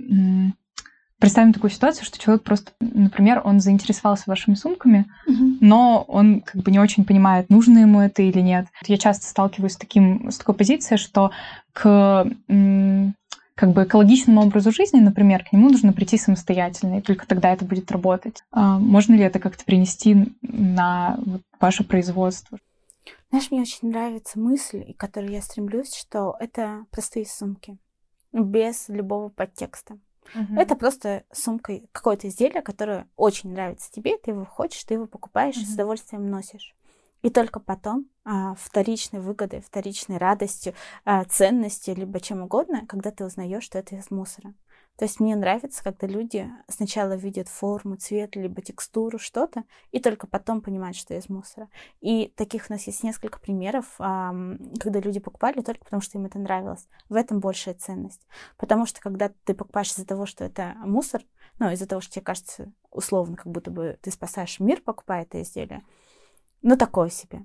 представим 1.18 1.52
такую 1.52 1.70
ситуацию, 1.70 2.04
что 2.04 2.18
человек 2.18 2.42
просто, 2.42 2.72
например, 2.80 3.40
он 3.44 3.60
заинтересовался 3.60 4.24
вашими 4.26 4.54
сумками, 4.54 5.06
угу. 5.26 5.56
но 5.60 6.04
он 6.08 6.40
как 6.40 6.62
бы 6.62 6.70
не 6.70 6.78
очень 6.78 7.04
понимает, 7.04 7.50
нужно 7.50 7.78
ему 7.78 8.00
это 8.00 8.22
или 8.22 8.40
нет. 8.40 8.66
Я 8.86 8.98
часто 8.98 9.26
сталкиваюсь 9.26 9.72
с, 9.72 9.76
таким, 9.76 10.30
с 10.30 10.38
такой 10.38 10.54
позицией, 10.54 10.98
что 10.98 11.30
к 11.72 12.26
как 13.56 13.72
бы 13.72 13.84
экологичному 13.84 14.42
образу 14.42 14.72
жизни, 14.72 14.98
например, 14.98 15.44
к 15.44 15.52
нему 15.52 15.70
нужно 15.70 15.92
прийти 15.92 16.18
самостоятельно, 16.18 16.98
и 16.98 17.00
только 17.00 17.26
тогда 17.26 17.52
это 17.52 17.64
будет 17.64 17.90
работать. 17.92 18.42
А 18.50 18.78
можно 18.78 19.14
ли 19.14 19.22
это 19.22 19.38
как-то 19.38 19.64
принести 19.64 20.34
на 20.42 21.18
ваше 21.60 21.84
производство? 21.84 22.58
Знаешь, 23.34 23.50
мне 23.50 23.62
очень 23.62 23.88
нравится 23.88 24.38
мысль, 24.38 24.94
к 24.94 24.96
которой 24.96 25.32
я 25.32 25.42
стремлюсь, 25.42 25.92
что 25.92 26.36
это 26.38 26.86
простые 26.92 27.26
сумки, 27.26 27.76
без 28.32 28.88
любого 28.88 29.28
подтекста. 29.28 29.98
Угу. 30.36 30.54
Это 30.54 30.76
просто 30.76 31.24
сумка, 31.32 31.80
какое-то 31.90 32.28
изделие, 32.28 32.62
которое 32.62 33.08
очень 33.16 33.50
нравится 33.52 33.90
тебе, 33.90 34.18
ты 34.18 34.30
его 34.30 34.44
хочешь, 34.44 34.84
ты 34.84 34.94
его 34.94 35.06
покупаешь 35.06 35.56
угу. 35.56 35.64
с 35.64 35.74
удовольствием 35.74 36.30
носишь. 36.30 36.76
И 37.22 37.30
только 37.30 37.58
потом 37.58 38.06
а, 38.24 38.54
вторичной 38.54 39.18
выгодой, 39.18 39.62
вторичной 39.62 40.18
радостью, 40.18 40.72
а, 41.04 41.24
ценностью, 41.24 41.96
либо 41.96 42.20
чем 42.20 42.42
угодно, 42.42 42.86
когда 42.86 43.10
ты 43.10 43.24
узнаешь, 43.24 43.64
что 43.64 43.80
это 43.80 43.96
из 43.96 44.12
мусора. 44.12 44.54
То 44.96 45.06
есть 45.06 45.18
мне 45.18 45.34
нравится, 45.34 45.82
когда 45.82 46.06
люди 46.06 46.48
сначала 46.68 47.14
видят 47.14 47.48
форму, 47.48 47.96
цвет, 47.96 48.36
либо 48.36 48.62
текстуру, 48.62 49.18
что-то, 49.18 49.64
и 49.90 49.98
только 49.98 50.28
потом 50.28 50.60
понимают, 50.60 50.96
что 50.96 51.14
из 51.14 51.28
мусора. 51.28 51.68
И 52.00 52.32
таких 52.36 52.66
у 52.68 52.72
нас 52.72 52.86
есть 52.86 53.02
несколько 53.02 53.40
примеров, 53.40 53.86
когда 53.96 55.00
люди 55.00 55.18
покупали 55.18 55.62
только 55.62 55.84
потому, 55.84 56.00
что 56.00 56.16
им 56.18 56.26
это 56.26 56.38
нравилось. 56.38 56.86
В 57.08 57.14
этом 57.14 57.40
большая 57.40 57.74
ценность. 57.74 58.24
Потому 58.56 58.86
что 58.86 59.00
когда 59.00 59.32
ты 59.44 59.54
покупаешь 59.54 59.90
из-за 59.90 60.06
того, 60.06 60.26
что 60.26 60.44
это 60.44 60.76
мусор, 60.84 61.22
ну, 61.58 61.70
из-за 61.70 61.88
того, 61.88 62.00
что 62.00 62.14
тебе 62.14 62.24
кажется 62.24 62.72
условно, 62.92 63.36
как 63.36 63.46
будто 63.46 63.72
бы 63.72 63.98
ты 64.00 64.12
спасаешь 64.12 64.60
мир, 64.60 64.80
покупая 64.80 65.22
это 65.22 65.42
изделие, 65.42 65.82
ну, 66.62 66.76
такое 66.76 67.10
себе 67.10 67.44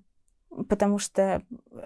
потому 0.67 0.97
что 0.97 1.43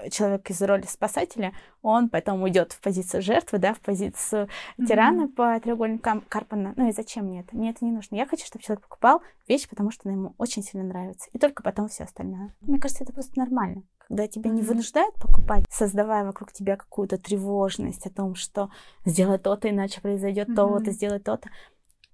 человек 0.10 0.50
из 0.50 0.62
роли 0.62 0.86
спасателя, 0.88 1.54
он 1.82 2.10
потом 2.10 2.42
уйдет 2.44 2.74
в 2.74 2.82
позицию 2.82 3.22
жертвы, 3.22 3.58
да, 3.58 3.74
в 3.74 3.80
позицию 3.80 4.48
mm-hmm. 4.78 4.86
тирана 4.86 5.28
по 5.28 5.60
треугольнику 5.60 6.24
Карпана. 6.30 6.74
Ну 6.76 6.90
и 6.90 6.92
зачем 6.92 7.26
мне 7.26 7.42
это? 7.42 7.56
Мне 7.56 7.72
это 7.72 7.84
не 7.86 7.92
нужно. 7.92 8.16
Я 8.16 8.26
хочу, 8.26 8.46
чтобы 8.46 8.64
человек 8.64 8.84
покупал 8.84 9.22
вещь, 9.48 9.68
потому 9.68 9.92
что 9.92 10.10
она 10.10 10.18
ему 10.18 10.36
очень 10.38 10.64
сильно 10.64 10.88
нравится. 10.88 11.30
И 11.34 11.40
только 11.40 11.64
потом 11.64 11.88
все 11.88 12.06
остальное. 12.06 12.56
Мне 12.62 12.80
кажется, 12.80 13.04
это 13.04 13.14
просто 13.14 13.38
нормально. 13.38 13.84
Когда 14.08 14.28
тебя 14.28 14.50
не 14.50 14.62
вынуждают 14.62 15.16
покупать, 15.16 15.66
создавая 15.70 16.26
вокруг 16.26 16.52
тебя 16.52 16.76
какую-то 16.76 17.18
тревожность 17.18 18.06
о 18.06 18.10
том, 18.10 18.36
что 18.36 18.70
сделай 19.06 19.40
то-то, 19.40 19.70
иначе 19.70 20.02
произойдет 20.02 20.50
mm-hmm. 20.50 20.56
то-то, 20.56 20.92
сделай 20.92 21.20
то-то 21.20 21.50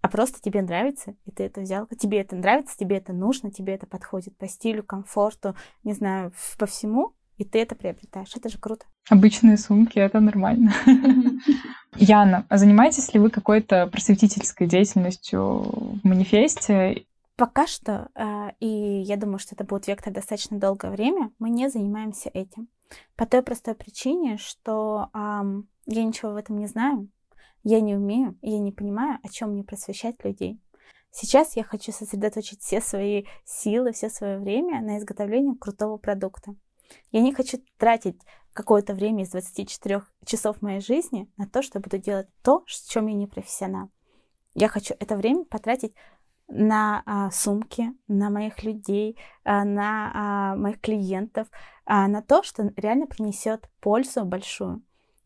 просто 0.10 0.42
тебе 0.42 0.62
нравится, 0.62 1.16
и 1.26 1.32
ты 1.32 1.44
это 1.44 1.62
взял, 1.62 1.88
тебе 1.98 2.20
это 2.20 2.36
нравится, 2.36 2.78
тебе 2.78 2.98
это 2.98 3.14
нужно, 3.14 3.52
тебе 3.52 3.76
это 3.76 3.88
подходит 3.88 4.38
по 4.38 4.48
стилю, 4.48 4.84
комфорту, 4.84 5.56
не 5.84 5.94
знаю, 5.94 6.34
по 6.58 6.66
всему, 6.66 7.14
и 7.38 7.46
ты 7.46 7.60
это 7.60 7.74
приобретаешь. 7.76 8.36
Это 8.36 8.50
же 8.50 8.58
круто. 8.58 8.86
Обычные 9.10 9.58
сумки, 9.58 9.98
это 9.98 10.20
нормально. 10.20 10.74
Яна, 11.96 12.46
а 12.50 12.58
занимаетесь 12.58 13.14
ли 13.14 13.20
вы 13.20 13.30
какой-то 13.30 13.88
просветительской 13.88 14.68
деятельностью 14.68 15.40
в 15.40 16.00
манифесте? 16.04 17.06
Пока 17.38 17.66
что, 17.66 18.10
э, 18.16 18.50
и 18.60 18.68
я 18.68 19.16
думаю, 19.16 19.40
что 19.40 19.56
это 19.56 19.64
будет 19.64 19.88
вектор 19.88 20.12
достаточно 20.12 20.60
долгое 20.60 20.92
время, 20.92 21.32
мы 21.40 21.50
не 21.50 21.70
занимаемся 21.70 22.30
этим. 22.34 22.68
По 23.16 23.26
той 23.26 23.42
простой 23.42 23.76
причине, 23.76 24.38
что 24.38 25.10
я 25.14 26.04
ничего 26.04 26.32
в 26.32 26.36
этом 26.36 26.58
не 26.58 26.66
знаю, 26.66 27.08
я 27.64 27.82
не 27.82 27.96
умею, 27.96 28.38
я 28.42 28.60
не 28.60 28.72
понимаю, 28.72 29.20
о 29.24 29.30
чем 29.30 29.52
мне 29.52 29.64
просвещать 29.64 30.24
людей. 30.24 30.60
Сейчас 31.12 31.56
я 31.56 31.64
хочу 31.64 31.92
сосредоточить 31.92 32.62
все 32.62 32.82
свои 32.82 33.26
силы, 33.44 33.92
все 33.92 34.10
свое 34.10 34.38
время 34.38 34.82
на 34.82 35.00
изготовлении 35.00 35.56
крутого 35.56 35.98
продукта. 35.98 36.56
Я 37.12 37.22
не 37.22 37.34
хочу 37.34 37.60
тратить 37.78 38.20
какое-то 38.54 38.94
время 38.94 39.24
из 39.24 39.30
24 39.30 40.04
часов 40.26 40.62
моей 40.62 40.82
жизни 40.82 41.30
на 41.38 41.48
то, 41.48 41.62
что 41.62 41.80
буду 41.80 41.98
делать 41.98 42.28
то, 42.44 42.64
в 42.66 42.90
чем 42.90 43.08
я 43.08 43.14
не 43.16 43.28
профессионал. 43.28 43.90
Я 44.54 44.68
хочу 44.68 44.96
это 45.00 45.16
время 45.16 45.46
потратить 45.46 45.94
на 46.48 47.04
а, 47.06 47.32
сумки, 47.32 47.94
на 48.08 48.30
моих 48.30 48.64
людей, 48.64 49.18
а, 49.44 49.64
на 49.64 50.12
а, 50.14 50.56
моих 50.56 50.82
клиентов, 50.82 51.48
а, 51.86 52.08
на 52.08 52.22
то, 52.22 52.44
что 52.44 52.72
реально 52.76 53.06
принесет 53.06 53.70
пользу 53.80 54.26
большую. 54.26 54.82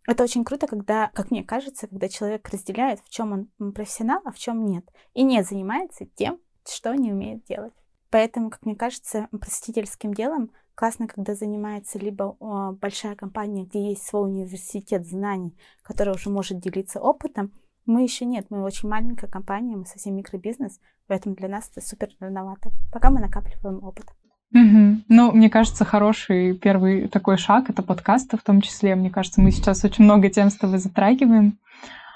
Это 0.06 0.24
очень 0.24 0.44
круто, 0.44 0.68
когда, 0.68 1.10
как 1.14 1.32
мне 1.32 1.44
кажется, 1.44 1.88
когда 1.88 2.10
человек 2.10 2.50
разделяет, 2.50 3.00
в 3.00 3.10
чем 3.10 3.48
он 3.58 3.72
профессионал, 3.72 4.22
а 4.26 4.32
в 4.32 4.38
чем 4.38 4.66
нет, 4.66 4.86
и 5.14 5.24
не 5.24 5.44
занимается 5.44 6.06
тем, 6.06 6.40
что 6.68 6.94
не 6.94 7.12
умеет 7.14 7.46
делать. 7.46 7.74
Поэтому, 8.10 8.50
как 8.50 8.66
мне 8.66 8.76
кажется, 8.76 9.28
просветительским 9.32 10.14
делом 10.14 10.52
классно, 10.76 11.08
когда 11.08 11.36
занимается 11.36 12.00
либо 12.00 12.36
большая 12.74 13.16
компания, 13.16 13.64
где 13.64 13.90
есть 13.90 14.06
свой 14.06 14.30
университет 14.30 15.08
знаний, 15.08 15.58
который 15.82 16.14
уже 16.14 16.30
может 16.30 16.60
делиться 16.60 17.00
опытом. 17.00 17.54
Мы 17.86 18.04
еще 18.04 18.26
нет, 18.26 18.48
мы 18.50 18.64
очень 18.64 18.90
маленькая 18.90 19.28
компания, 19.28 19.76
мы 19.76 19.86
совсем 19.86 20.16
микробизнес, 20.16 20.80
поэтому 21.08 21.36
для 21.36 21.48
нас 21.48 21.70
это 21.72 21.86
супер 21.86 22.10
рановато. 22.20 22.72
Пока 22.92 23.10
мы 23.10 23.20
накапливаем 23.20 23.84
опыт. 23.84 24.06
Угу. 24.54 25.02
Ну, 25.10 25.32
мне 25.32 25.50
кажется, 25.50 25.84
хороший 25.84 26.54
первый 26.54 27.08
такой 27.08 27.38
шаг 27.38 27.70
это 27.70 27.82
подкасты 27.82 28.38
в 28.38 28.44
том 28.44 28.62
числе. 28.62 28.96
Мне 28.96 29.10
кажется, 29.10 29.42
мы 29.42 29.52
сейчас 29.52 29.84
очень 29.84 30.04
много 30.04 30.30
тем 30.30 30.50
с 30.50 30.56
тобой 30.56 30.78
затрагиваем. 30.78 31.58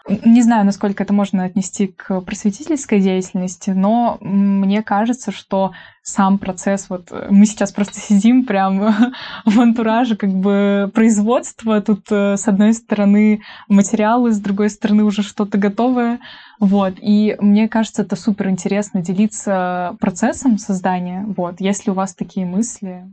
Не 0.07 0.41
знаю, 0.41 0.65
насколько 0.65 1.03
это 1.03 1.11
можно 1.11 1.43
отнести 1.43 1.87
к 1.87 2.21
просветительской 2.21 3.01
деятельности, 3.01 3.71
но 3.71 4.17
мне 4.21 4.81
кажется, 4.81 5.33
что 5.33 5.73
сам 6.01 6.37
процесс, 6.37 6.89
вот 6.89 7.11
мы 7.29 7.45
сейчас 7.45 7.73
просто 7.73 7.99
сидим 7.99 8.45
прямо 8.45 9.13
в 9.45 9.59
антураже 9.59 10.15
как 10.15 10.29
бы 10.29 10.89
производства, 10.93 11.81
тут 11.81 12.05
э, 12.09 12.37
с 12.37 12.47
одной 12.47 12.73
стороны 12.73 13.41
материалы, 13.67 14.31
с 14.31 14.39
другой 14.39 14.69
стороны 14.69 15.03
уже 15.03 15.23
что-то 15.23 15.57
готовое, 15.57 16.19
вот, 16.61 16.93
и 17.01 17.35
мне 17.41 17.67
кажется, 17.67 18.03
это 18.03 18.15
супер 18.15 18.49
интересно 18.49 19.01
делиться 19.01 19.97
процессом 19.99 20.57
создания, 20.57 21.25
вот, 21.35 21.59
если 21.59 21.91
у 21.91 21.93
вас 21.93 22.15
такие 22.15 22.45
мысли. 22.45 23.03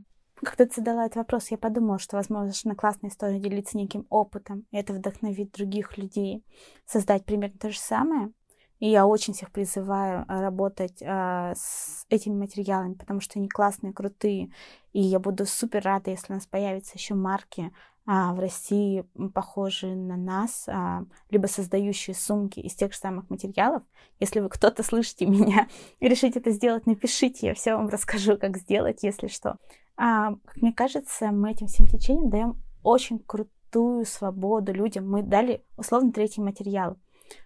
Когда 0.44 0.66
ты 0.66 0.74
задала 0.76 1.06
этот 1.06 1.16
вопрос, 1.16 1.50
я 1.50 1.58
подумала, 1.58 1.98
что, 1.98 2.16
возможно, 2.16 2.74
классная 2.74 3.10
история 3.10 3.40
делиться 3.40 3.76
неким 3.76 4.06
опытом, 4.10 4.66
и 4.70 4.76
это 4.76 4.92
вдохновит 4.92 5.52
других 5.52 5.98
людей 5.98 6.44
создать 6.86 7.24
примерно 7.24 7.58
то 7.58 7.70
же 7.70 7.78
самое. 7.78 8.32
И 8.80 8.88
я 8.88 9.06
очень 9.06 9.32
всех 9.32 9.50
призываю 9.50 10.26
э, 10.28 10.40
работать 10.40 11.00
э, 11.00 11.54
с 11.56 12.04
этими 12.10 12.34
материалами, 12.34 12.94
потому 12.94 13.20
что 13.20 13.38
они 13.38 13.48
классные, 13.48 13.92
крутые. 13.92 14.50
И 14.92 15.00
я 15.00 15.18
буду 15.18 15.46
супер 15.46 15.82
рада, 15.82 16.10
если 16.10 16.32
у 16.32 16.36
нас 16.36 16.46
появятся 16.46 16.92
еще 16.94 17.14
марки 17.14 17.72
а, 18.06 18.34
в 18.34 18.40
России, 18.40 19.04
похожие 19.32 19.96
на 19.96 20.16
нас, 20.16 20.64
а, 20.68 21.04
либо 21.30 21.46
создающие 21.46 22.14
сумки 22.14 22.60
из 22.60 22.74
тех 22.74 22.92
же 22.92 22.98
самых 22.98 23.30
материалов. 23.30 23.82
Если 24.20 24.40
вы 24.40 24.50
кто-то 24.50 24.82
слышите 24.82 25.24
меня 25.26 25.68
и 26.00 26.08
решите 26.08 26.40
это 26.40 26.50
сделать, 26.50 26.86
напишите, 26.86 27.46
я 27.46 27.54
все 27.54 27.76
вам 27.76 27.88
расскажу, 27.88 28.36
как 28.36 28.58
сделать, 28.58 29.02
если 29.02 29.28
что. 29.28 29.56
А, 29.96 30.34
как 30.44 30.56
мне 30.56 30.72
кажется, 30.72 31.30
мы 31.30 31.52
этим 31.52 31.66
всем 31.66 31.86
течением 31.86 32.30
даем 32.30 32.62
очень 32.82 33.18
крутую 33.18 34.04
свободу 34.04 34.72
людям. 34.72 35.08
Мы 35.08 35.22
дали 35.22 35.64
условно 35.76 36.12
третий 36.12 36.40
материал. 36.40 36.98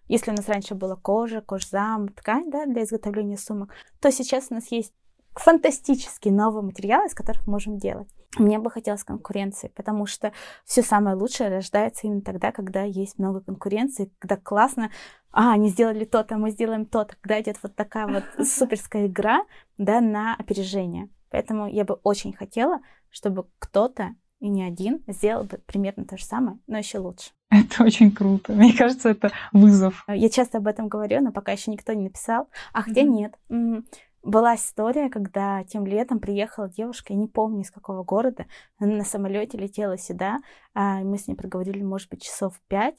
Если 0.08 0.30
у 0.30 0.34
нас 0.34 0.48
раньше 0.48 0.74
была 0.74 0.96
кожа, 0.96 1.40
кожзам, 1.40 2.08
ткань 2.08 2.50
да, 2.50 2.66
для 2.66 2.82
изготовления 2.82 3.36
сумок, 3.36 3.72
то 4.00 4.10
сейчас 4.10 4.48
у 4.50 4.54
нас 4.54 4.70
есть 4.72 4.92
фантастические 5.34 6.34
новые 6.34 6.62
материалы, 6.62 7.06
из 7.06 7.14
которых 7.14 7.46
мы 7.46 7.52
можем 7.52 7.78
делать. 7.78 8.08
Мне 8.36 8.58
бы 8.58 8.70
хотелось 8.70 9.04
конкуренции, 9.04 9.72
потому 9.74 10.06
что 10.06 10.32
все 10.64 10.82
самое 10.82 11.16
лучшее 11.16 11.48
рождается 11.48 12.06
именно 12.06 12.20
тогда, 12.20 12.52
когда 12.52 12.82
есть 12.82 13.18
много 13.18 13.40
конкуренции, 13.40 14.12
когда 14.18 14.36
классно, 14.36 14.90
а, 15.30 15.52
они 15.52 15.68
сделали 15.70 16.04
то-то, 16.04 16.36
мы 16.36 16.50
сделаем 16.50 16.84
то-то, 16.84 17.16
когда 17.20 17.40
идет 17.40 17.56
вот 17.62 17.74
такая 17.74 18.06
вот 18.06 18.24
суперская 18.46 19.06
игра, 19.06 19.44
да, 19.78 20.00
на 20.00 20.34
опережение. 20.34 21.08
Поэтому 21.30 21.68
я 21.68 21.84
бы 21.84 21.94
очень 22.02 22.32
хотела, 22.32 22.80
чтобы 23.10 23.46
кто-то 23.58 24.14
и 24.40 24.48
не 24.48 24.62
один 24.62 25.02
сделал 25.06 25.44
бы 25.44 25.58
примерно 25.66 26.04
то 26.04 26.16
же 26.16 26.24
самое, 26.24 26.58
но 26.66 26.78
еще 26.78 26.98
лучше. 26.98 27.30
Это 27.50 27.84
очень 27.84 28.10
круто. 28.10 28.52
Мне 28.52 28.72
кажется, 28.72 29.08
это 29.08 29.32
вызов. 29.52 30.04
Я 30.06 30.28
часто 30.28 30.58
об 30.58 30.66
этом 30.66 30.88
говорю, 30.88 31.22
но 31.22 31.32
пока 31.32 31.52
еще 31.52 31.70
никто 31.70 31.92
не 31.94 32.04
написал. 32.04 32.48
А 32.72 32.82
хотя 32.82 33.02
mm-hmm. 33.02 33.08
нет. 33.48 33.84
Была 34.22 34.56
история, 34.56 35.08
когда 35.08 35.64
тем 35.64 35.86
летом 35.86 36.18
приехала 36.18 36.68
девушка, 36.68 37.14
я 37.14 37.18
не 37.18 37.28
помню 37.28 37.62
из 37.62 37.70
какого 37.70 38.02
города, 38.02 38.46
она 38.78 38.96
на 38.96 39.04
самолете 39.04 39.56
летела 39.56 39.96
сюда, 39.96 40.38
а 40.74 40.98
мы 40.98 41.18
с 41.18 41.28
ней 41.28 41.34
проговорили, 41.34 41.82
может 41.82 42.10
быть, 42.10 42.22
часов 42.22 42.60
пять. 42.68 42.96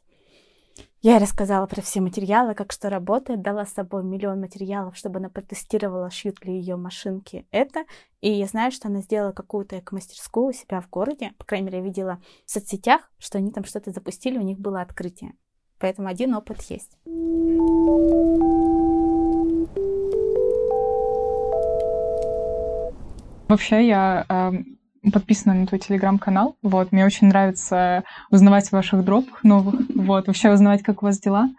Я 1.02 1.18
рассказала 1.18 1.66
про 1.66 1.82
все 1.82 2.02
материалы, 2.02 2.54
как 2.56 2.74
что 2.74 2.90
работает, 2.90 3.42
дала 3.42 3.66
с 3.66 3.74
собой 3.74 4.04
миллион 4.04 4.42
материалов, 4.42 4.98
чтобы 4.98 5.20
она 5.20 5.30
протестировала, 5.30 6.10
шьют 6.10 6.44
ли 6.44 6.54
ее 6.54 6.76
машинки 6.76 7.48
это. 7.52 7.86
И 8.20 8.30
я 8.30 8.46
знаю, 8.48 8.72
что 8.72 8.90
она 8.90 9.00
сделала 9.00 9.32
какую-то 9.32 9.80
эко-мастерскую 9.80 10.48
у 10.48 10.52
себя 10.52 10.82
в 10.82 10.90
городе. 10.90 11.32
По 11.38 11.46
крайней 11.46 11.68
мере, 11.68 11.78
я 11.78 11.84
видела 11.84 12.22
в 12.46 12.52
соцсетях, 12.52 13.10
что 13.18 13.38
они 13.38 13.52
там 13.52 13.64
что-то 13.64 13.92
запустили, 13.92 14.38
у 14.38 14.42
них 14.42 14.60
было 14.60 14.82
открытие. 14.82 15.34
Поэтому 15.80 16.10
один 16.10 16.36
опыт 16.36 16.62
есть. 16.64 16.92
Вообще, 23.48 23.88
я 23.88 24.26
эм, 24.28 24.79
подписана 25.14 25.56
на 25.56 25.68
твой 25.68 25.80
телеграм-канал. 25.80 26.56
Вот, 26.62 26.92
мне 26.92 27.06
очень 27.06 27.28
нравится 27.28 28.04
узнавать 28.30 28.72
о 28.72 28.78
ваших 28.78 29.04
дропах 29.04 29.44
новых. 29.44 29.82
Вот, 29.96 30.28
вообще 30.28 30.52
узнавать, 30.52 30.84
как 30.84 31.04
у 31.04 31.06
вас 31.06 31.20
дела. 31.20 31.50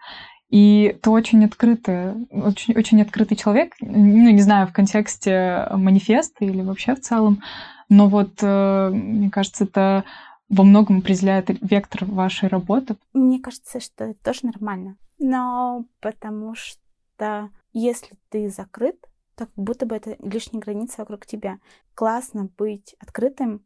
И 0.49 0.97
ты 1.01 1.09
очень 1.09 1.45
открытый, 1.45 2.27
очень, 2.29 2.75
очень 2.75 3.01
открытый 3.01 3.37
человек. 3.37 3.73
Ну, 3.79 4.29
не 4.29 4.41
знаю, 4.41 4.67
в 4.67 4.73
контексте 4.73 5.67
манифеста 5.71 6.43
или 6.43 6.61
вообще 6.61 6.93
в 6.93 6.99
целом. 6.99 7.41
Но 7.87 8.07
вот, 8.07 8.33
э, 8.41 8.89
мне 8.91 9.29
кажется, 9.29 9.63
это 9.63 10.03
во 10.49 10.63
многом 10.65 10.99
определяет 10.99 11.49
вектор 11.61 12.03
вашей 12.05 12.49
работы. 12.49 12.97
Мне 13.13 13.39
кажется, 13.39 13.79
что 13.79 14.05
это 14.05 14.23
тоже 14.23 14.39
нормально. 14.43 14.97
Но 15.19 15.85
потому 16.01 16.53
что 16.55 17.49
если 17.73 18.15
ты 18.29 18.49
закрыт, 18.49 18.97
так 19.41 19.49
будто 19.55 19.87
бы 19.87 19.95
это 19.95 20.15
лишние 20.19 20.61
границы 20.61 20.97
вокруг 20.99 21.25
тебя. 21.25 21.57
Классно 21.95 22.49
быть 22.59 22.95
открытым, 22.99 23.65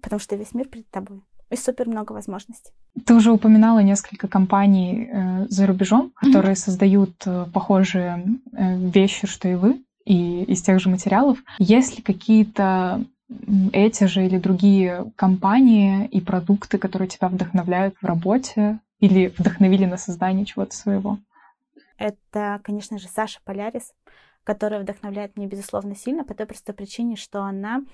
потому 0.00 0.20
что 0.20 0.36
весь 0.36 0.54
мир 0.54 0.68
перед 0.68 0.88
тобой. 0.90 1.22
И 1.50 1.56
супер 1.56 1.88
много 1.88 2.12
возможностей. 2.12 2.72
Ты 3.04 3.14
уже 3.14 3.32
упоминала 3.32 3.80
несколько 3.80 4.28
компаний 4.28 5.10
э, 5.12 5.46
за 5.48 5.66
рубежом, 5.66 6.12
которые 6.14 6.52
mm-hmm. 6.52 6.66
создают 6.66 7.26
э, 7.26 7.46
похожие 7.52 8.24
э, 8.52 8.78
вещи, 8.78 9.26
что 9.26 9.48
и 9.48 9.56
вы, 9.56 9.84
и 10.04 10.44
из 10.44 10.62
тех 10.62 10.78
же 10.78 10.88
материалов. 10.88 11.38
Есть 11.58 11.96
ли 11.96 12.02
какие-то 12.04 13.04
эти 13.72 14.04
же 14.04 14.24
или 14.24 14.38
другие 14.38 15.12
компании 15.16 16.06
и 16.06 16.20
продукты, 16.20 16.78
которые 16.78 17.08
тебя 17.08 17.26
вдохновляют 17.28 17.96
в 18.00 18.06
работе 18.06 18.78
или 19.00 19.34
вдохновили 19.36 19.84
на 19.84 19.96
создание 19.96 20.46
чего-то 20.46 20.76
своего? 20.76 21.18
Это, 21.98 22.60
конечно 22.62 22.98
же, 22.98 23.08
Саша 23.08 23.40
Полярис 23.44 23.92
которая 24.46 24.80
вдохновляет 24.80 25.36
меня, 25.36 25.48
безусловно, 25.48 25.96
сильно 25.96 26.24
по 26.24 26.32
той 26.32 26.46
простой 26.46 26.72
причине, 26.72 27.16
что 27.16 27.42
она 27.42 27.84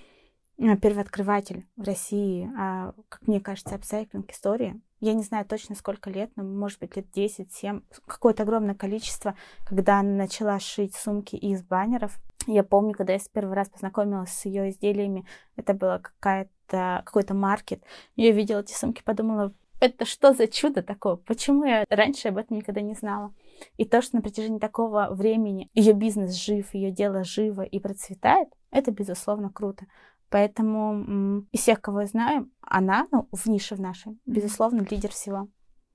э, 0.58 0.76
первооткрыватель 0.76 1.66
в 1.76 1.82
России, 1.82 2.50
а, 2.58 2.92
как 3.08 3.26
мне 3.26 3.40
кажется, 3.40 3.74
апсайклинг 3.74 4.30
истории. 4.30 4.78
Я 5.00 5.14
не 5.14 5.22
знаю 5.22 5.46
точно 5.46 5.74
сколько 5.74 6.10
лет, 6.10 6.30
но 6.36 6.44
может 6.44 6.78
быть 6.78 6.94
лет 6.94 7.10
10, 7.10 7.50
7, 7.50 7.80
какое-то 8.06 8.42
огромное 8.42 8.74
количество, 8.74 9.34
когда 9.64 10.00
она 10.00 10.10
начала 10.10 10.60
шить 10.60 10.94
сумки 10.94 11.36
из 11.36 11.62
баннеров. 11.62 12.20
Я 12.46 12.64
помню, 12.64 12.92
когда 12.92 13.14
я 13.14 13.18
с 13.18 13.28
первый 13.28 13.54
раз 13.54 13.70
познакомилась 13.70 14.30
с 14.30 14.44
ее 14.44 14.68
изделиями, 14.68 15.26
это 15.56 15.72
было 15.72 16.02
какая-то, 16.02 17.02
какой-то 17.06 17.32
маркет. 17.32 17.82
Я 18.14 18.30
видела 18.32 18.60
эти 18.60 18.74
сумки, 18.74 19.02
подумала, 19.02 19.54
это 19.80 20.04
что 20.04 20.34
за 20.34 20.48
чудо 20.48 20.82
такое? 20.82 21.16
Почему 21.16 21.64
я 21.64 21.86
раньше 21.88 22.28
об 22.28 22.36
этом 22.36 22.58
никогда 22.58 22.82
не 22.82 22.94
знала? 22.94 23.32
И 23.76 23.84
то, 23.84 24.02
что 24.02 24.16
на 24.16 24.22
протяжении 24.22 24.58
такого 24.58 25.08
времени 25.10 25.70
ее 25.74 25.92
бизнес 25.92 26.34
жив, 26.34 26.74
ее 26.74 26.90
дело 26.90 27.24
живо 27.24 27.62
и 27.62 27.78
процветает, 27.78 28.48
это, 28.70 28.90
безусловно, 28.90 29.50
круто. 29.50 29.86
Поэтому 30.30 31.44
из 31.52 31.60
всех, 31.60 31.80
кого 31.80 32.00
я 32.00 32.06
знаю, 32.06 32.48
она, 32.62 33.06
ну, 33.12 33.28
в 33.32 33.46
нише 33.46 33.74
в 33.74 33.80
нашей, 33.80 34.18
безусловно, 34.24 34.86
лидер 34.90 35.10
всего. 35.10 35.48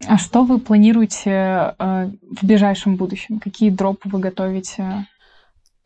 А 0.05 0.17
что 0.17 0.43
вы 0.43 0.59
планируете 0.59 1.31
э, 1.31 2.11
в 2.21 2.45
ближайшем 2.45 2.97
будущем? 2.97 3.39
Какие 3.39 3.71
дропы 3.71 4.09
вы 4.09 4.19
готовите? 4.19 5.07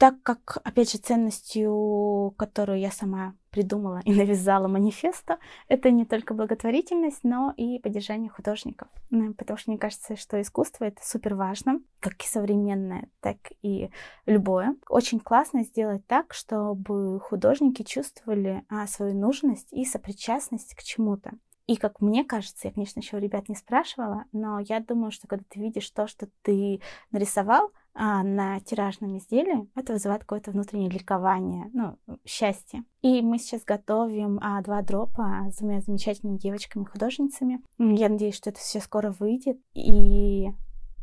Так 0.01 0.23
как, 0.23 0.57
опять 0.63 0.91
же, 0.91 0.97
ценностью, 0.97 2.33
которую 2.35 2.79
я 2.79 2.89
сама 2.89 3.35
придумала 3.51 4.01
и 4.03 4.11
навязала 4.15 4.67
манифеста, 4.67 5.37
это 5.67 5.91
не 5.91 6.05
только 6.05 6.33
благотворительность, 6.33 7.23
но 7.23 7.53
и 7.55 7.77
поддержание 7.77 8.31
художников. 8.31 8.87
Ну, 9.11 9.35
потому 9.35 9.59
что 9.59 9.69
мне 9.69 9.77
кажется, 9.77 10.15
что 10.15 10.41
искусство 10.41 10.85
это 10.85 11.05
супер 11.05 11.35
важно, 11.35 11.81
как 11.99 12.19
и 12.23 12.25
современное, 12.27 13.11
так 13.19 13.37
и 13.61 13.91
любое. 14.25 14.75
Очень 14.89 15.19
классно 15.19 15.61
сделать 15.61 16.03
так, 16.07 16.33
чтобы 16.33 17.19
художники 17.19 17.83
чувствовали 17.83 18.65
а, 18.69 18.87
свою 18.87 19.13
нужность 19.13 19.71
и 19.71 19.85
сопричастность 19.85 20.73
к 20.73 20.81
чему-то. 20.81 21.33
И 21.67 21.75
как 21.75 22.01
мне 22.01 22.25
кажется, 22.25 22.69
я, 22.69 22.73
конечно, 22.73 23.01
еще 23.01 23.17
у 23.17 23.19
ребят 23.19 23.49
не 23.49 23.55
спрашивала, 23.55 24.25
но 24.31 24.59
я 24.59 24.79
думаю, 24.79 25.11
что 25.11 25.27
когда 25.27 25.45
ты 25.47 25.59
видишь 25.59 25.91
то, 25.91 26.07
что 26.07 26.27
ты 26.41 26.81
нарисовал, 27.11 27.71
на 27.93 28.60
тиражном 28.62 29.17
изделии, 29.17 29.69
это 29.75 29.93
вызывает 29.93 30.21
какое-то 30.21 30.51
внутреннее 30.51 30.89
ликование, 30.89 31.69
ну, 31.73 31.97
счастье. 32.25 32.84
И 33.01 33.21
мы 33.21 33.38
сейчас 33.38 33.63
готовим 33.63 34.39
а, 34.41 34.62
два 34.62 34.82
дропа 34.82 35.49
с 35.51 35.58
двумя 35.58 35.82
замечательными 35.82 36.38
девочками-художницами. 36.38 37.62
Я 37.77 38.10
надеюсь, 38.10 38.36
что 38.36 38.49
это 38.49 38.60
все 38.60 38.80
скоро 38.80 39.12
выйдет 39.12 39.60
и 39.73 40.47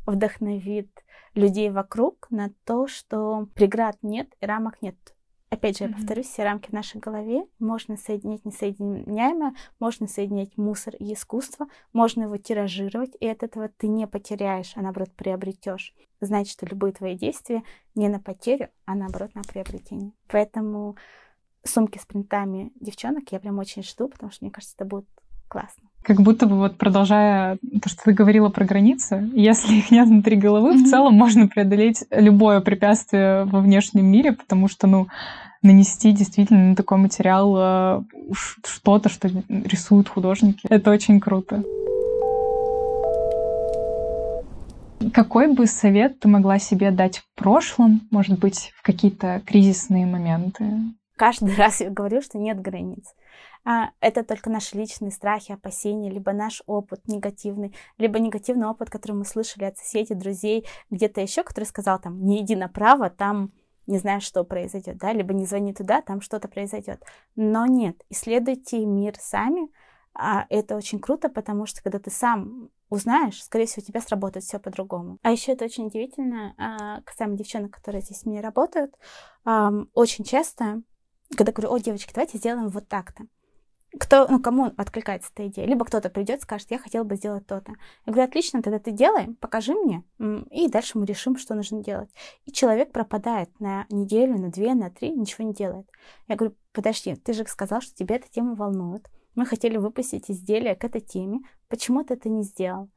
вдохновит 0.06 0.90
людей 1.34 1.70
вокруг 1.70 2.26
на 2.30 2.50
то, 2.64 2.86
что 2.86 3.48
преград 3.54 3.96
нет 4.02 4.32
и 4.40 4.46
рамок 4.46 4.80
нет. 4.82 4.96
Опять 5.50 5.78
же, 5.78 5.84
я 5.84 5.90
повторюсь, 5.90 6.26
все 6.26 6.44
рамки 6.44 6.68
в 6.68 6.74
нашей 6.74 7.00
голове. 7.00 7.46
Можно 7.58 7.96
соединять 7.96 8.44
несоединяемое, 8.44 9.54
можно 9.80 10.06
соединять 10.06 10.56
мусор 10.58 10.94
и 10.96 11.14
искусство, 11.14 11.68
можно 11.92 12.24
его 12.24 12.36
тиражировать, 12.36 13.16
и 13.18 13.26
от 13.26 13.42
этого 13.42 13.68
ты 13.68 13.88
не 13.88 14.06
потеряешь, 14.06 14.72
а 14.76 14.82
наоборот 14.82 15.10
приобретешь. 15.16 15.94
Значит, 16.20 16.52
что 16.52 16.66
любые 16.66 16.92
твои 16.92 17.16
действия 17.16 17.62
не 17.94 18.08
на 18.08 18.20
потерю, 18.20 18.68
а 18.84 18.94
наоборот 18.94 19.34
на 19.34 19.42
приобретение. 19.42 20.12
Поэтому 20.26 20.96
сумки 21.64 21.98
с 21.98 22.04
принтами 22.04 22.72
девчонок 22.78 23.32
я 23.32 23.40
прям 23.40 23.58
очень 23.58 23.82
жду, 23.82 24.08
потому 24.08 24.30
что 24.30 24.44
мне 24.44 24.52
кажется, 24.52 24.74
это 24.76 24.84
будет 24.84 25.08
классно. 25.48 25.82
Как 26.02 26.20
будто 26.22 26.46
бы 26.46 26.56
вот 26.56 26.78
продолжая 26.78 27.58
то, 27.82 27.88
что 27.88 28.04
ты 28.04 28.12
говорила 28.12 28.48
про 28.48 28.64
границы, 28.64 29.28
если 29.34 29.74
их 29.74 29.90
нет 29.90 30.08
внутри 30.08 30.36
головы, 30.36 30.74
mm-hmm. 30.74 30.84
в 30.84 30.90
целом 30.90 31.14
можно 31.14 31.48
преодолеть 31.48 32.04
любое 32.10 32.60
препятствие 32.60 33.44
во 33.44 33.60
внешнем 33.60 34.06
мире, 34.06 34.32
потому 34.32 34.68
что, 34.68 34.86
ну, 34.86 35.08
нанести 35.62 36.12
действительно 36.12 36.70
на 36.70 36.76
такой 36.76 36.98
материал 36.98 37.54
э, 37.58 38.02
что-то, 38.64 39.08
что 39.08 39.28
рисуют 39.48 40.08
художники, 40.08 40.66
это 40.68 40.90
очень 40.90 41.20
круто. 41.20 41.62
Какой 45.12 45.52
бы 45.52 45.66
совет 45.66 46.20
ты 46.20 46.28
могла 46.28 46.58
себе 46.58 46.90
дать 46.90 47.18
в 47.18 47.26
прошлом, 47.34 48.02
может 48.10 48.38
быть, 48.38 48.72
в 48.76 48.82
какие-то 48.82 49.42
кризисные 49.46 50.06
моменты? 50.06 50.64
Каждый 51.18 51.54
раз 51.56 51.80
я 51.80 51.90
говорю, 51.90 52.22
что 52.22 52.38
нет 52.38 52.60
границ. 52.60 53.14
А, 53.64 53.90
это 54.00 54.24
только 54.24 54.48
наши 54.48 54.78
личные 54.78 55.10
страхи, 55.10 55.52
опасения, 55.52 56.10
либо 56.10 56.32
наш 56.32 56.62
опыт 56.66 57.06
негативный, 57.08 57.74
либо 57.98 58.18
негативный 58.20 58.68
опыт, 58.68 58.88
который 58.88 59.12
мы 59.12 59.24
слышали 59.24 59.64
от 59.64 59.76
соседей, 59.76 60.14
друзей, 60.14 60.64
где-то 60.90 61.20
еще, 61.20 61.42
который 61.42 61.64
сказал 61.64 61.98
там, 61.98 62.24
не 62.24 62.40
иди 62.40 62.54
направо, 62.56 63.10
там 63.10 63.52
не 63.86 63.98
знаешь, 63.98 64.22
что 64.22 64.44
произойдет, 64.44 64.98
да, 64.98 65.12
либо 65.12 65.34
не 65.34 65.44
звони 65.44 65.74
туда, 65.74 66.02
там 66.02 66.20
что-то 66.20 66.46
произойдет. 66.46 67.02
Но 67.36 67.66
нет, 67.66 68.04
исследуйте 68.10 68.84
мир 68.84 69.14
сами, 69.18 69.68
а 70.14 70.46
это 70.50 70.76
очень 70.76 71.00
круто, 71.00 71.28
потому 71.28 71.66
что 71.66 71.82
когда 71.82 71.98
ты 71.98 72.10
сам 72.10 72.70
узнаешь, 72.90 73.42
скорее 73.42 73.66
всего, 73.66 73.82
у 73.82 73.86
тебя 73.86 74.00
сработает 74.00 74.44
все 74.44 74.58
по-другому. 74.58 75.18
А 75.22 75.30
еще 75.30 75.52
это 75.52 75.64
очень 75.64 75.86
удивительно, 75.86 76.54
а, 76.58 77.00
касаемо 77.02 77.36
девчонок, 77.36 77.72
которые 77.72 78.02
здесь 78.02 78.20
с 78.20 78.26
ней 78.26 78.40
работают, 78.40 78.94
очень 79.94 80.24
часто, 80.24 80.82
когда 81.36 81.52
говорю, 81.52 81.72
о, 81.72 81.78
девочки, 81.78 82.12
давайте 82.12 82.38
сделаем 82.38 82.68
вот 82.68 82.88
так-то, 82.88 83.24
кто, 83.98 84.26
ну, 84.28 84.40
кому 84.40 84.72
откликается 84.76 85.30
эта 85.34 85.46
идея. 85.48 85.66
Либо 85.66 85.84
кто-то 85.84 86.10
придет, 86.10 86.42
скажет, 86.42 86.70
я 86.70 86.78
хотел 86.78 87.04
бы 87.04 87.16
сделать 87.16 87.46
то-то. 87.46 87.72
Я 88.06 88.12
говорю, 88.12 88.28
отлично, 88.28 88.62
тогда 88.62 88.78
ты 88.78 88.90
делай, 88.90 89.34
покажи 89.40 89.74
мне, 89.74 90.04
и 90.50 90.68
дальше 90.68 90.98
мы 90.98 91.06
решим, 91.06 91.36
что 91.36 91.54
нужно 91.54 91.82
делать. 91.82 92.10
И 92.44 92.52
человек 92.52 92.92
пропадает 92.92 93.48
на 93.60 93.86
неделю, 93.88 94.38
на 94.38 94.50
две, 94.50 94.74
на 94.74 94.90
три, 94.90 95.10
ничего 95.10 95.46
не 95.46 95.54
делает. 95.54 95.88
Я 96.28 96.36
говорю, 96.36 96.54
подожди, 96.72 97.16
ты 97.16 97.32
же 97.32 97.44
сказал, 97.46 97.80
что 97.80 97.94
тебя 97.94 98.16
эта 98.16 98.28
тема 98.30 98.54
волнует. 98.54 99.08
Мы 99.34 99.46
хотели 99.46 99.76
выпустить 99.76 100.30
изделие 100.30 100.74
к 100.74 100.84
этой 100.84 101.00
теме. 101.00 101.40
Почему 101.68 102.04
ты 102.04 102.14
это 102.14 102.28
не 102.28 102.42
сделал? 102.42 102.90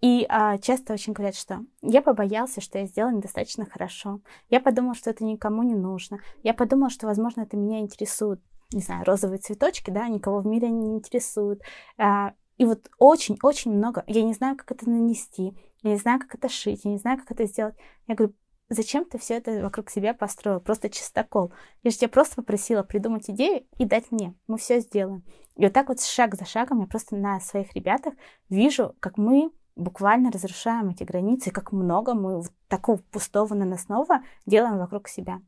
И 0.00 0.24
а, 0.28 0.58
часто 0.58 0.92
очень 0.92 1.12
говорят, 1.12 1.34
что 1.34 1.64
я 1.82 2.02
побоялся, 2.02 2.60
что 2.60 2.78
я 2.78 2.86
сделал 2.86 3.10
недостаточно 3.10 3.66
хорошо. 3.66 4.20
Я 4.48 4.60
подумал, 4.60 4.94
что 4.94 5.10
это 5.10 5.24
никому 5.24 5.62
не 5.62 5.74
нужно. 5.74 6.20
Я 6.42 6.54
подумал, 6.54 6.88
что, 6.90 7.06
возможно, 7.06 7.42
это 7.42 7.56
меня 7.56 7.80
интересует. 7.80 8.40
Не 8.72 8.80
знаю, 8.80 9.04
розовые 9.04 9.38
цветочки, 9.38 9.90
да, 9.90 10.08
никого 10.08 10.40
в 10.40 10.46
мире 10.46 10.68
не 10.68 10.94
интересуют. 10.94 11.62
А, 11.96 12.34
и 12.58 12.64
вот 12.64 12.88
очень-очень 12.98 13.72
много. 13.72 14.04
Я 14.06 14.22
не 14.22 14.34
знаю, 14.34 14.56
как 14.56 14.70
это 14.72 14.88
нанести. 14.88 15.56
Я 15.82 15.92
не 15.92 15.96
знаю, 15.96 16.20
как 16.20 16.34
это 16.34 16.48
шить. 16.48 16.84
Я 16.84 16.90
не 16.92 16.98
знаю, 16.98 17.18
как 17.18 17.30
это 17.32 17.46
сделать. 17.46 17.74
Я 18.06 18.14
говорю, 18.14 18.34
зачем 18.68 19.04
ты 19.04 19.18
все 19.18 19.34
это 19.34 19.62
вокруг 19.62 19.90
себя 19.90 20.14
построил? 20.14 20.60
Просто 20.60 20.90
чистокол. 20.90 21.52
Я 21.82 21.90
же 21.90 21.96
тебя 21.96 22.08
просто 22.08 22.36
попросила 22.36 22.82
придумать 22.82 23.30
идею 23.30 23.64
и 23.78 23.84
дать 23.84 24.10
мне. 24.10 24.34
Мы 24.46 24.58
все 24.58 24.80
сделаем. 24.80 25.24
И 25.56 25.64
вот 25.64 25.72
так 25.72 25.88
вот 25.88 26.00
шаг 26.00 26.34
за 26.34 26.44
шагом 26.44 26.80
я 26.80 26.86
просто 26.86 27.16
на 27.16 27.40
своих 27.40 27.74
ребятах 27.74 28.14
вижу, 28.48 28.94
как 29.00 29.18
мы 29.18 29.50
буквально 29.78 30.30
разрушаем 30.30 30.90
эти 30.90 31.04
границы, 31.04 31.50
как 31.50 31.72
много 31.72 32.14
мы 32.14 32.42
такого 32.68 32.98
пустого 32.98 33.54
наносного 33.54 34.22
делаем 34.44 34.78
вокруг 34.78 35.08
себя, 35.08 35.40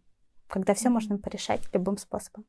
когда 0.49 0.73
все 0.75 0.89
можно 0.89 1.19
порешать 1.19 1.63
любым 1.75 1.99
способом. 1.99 2.47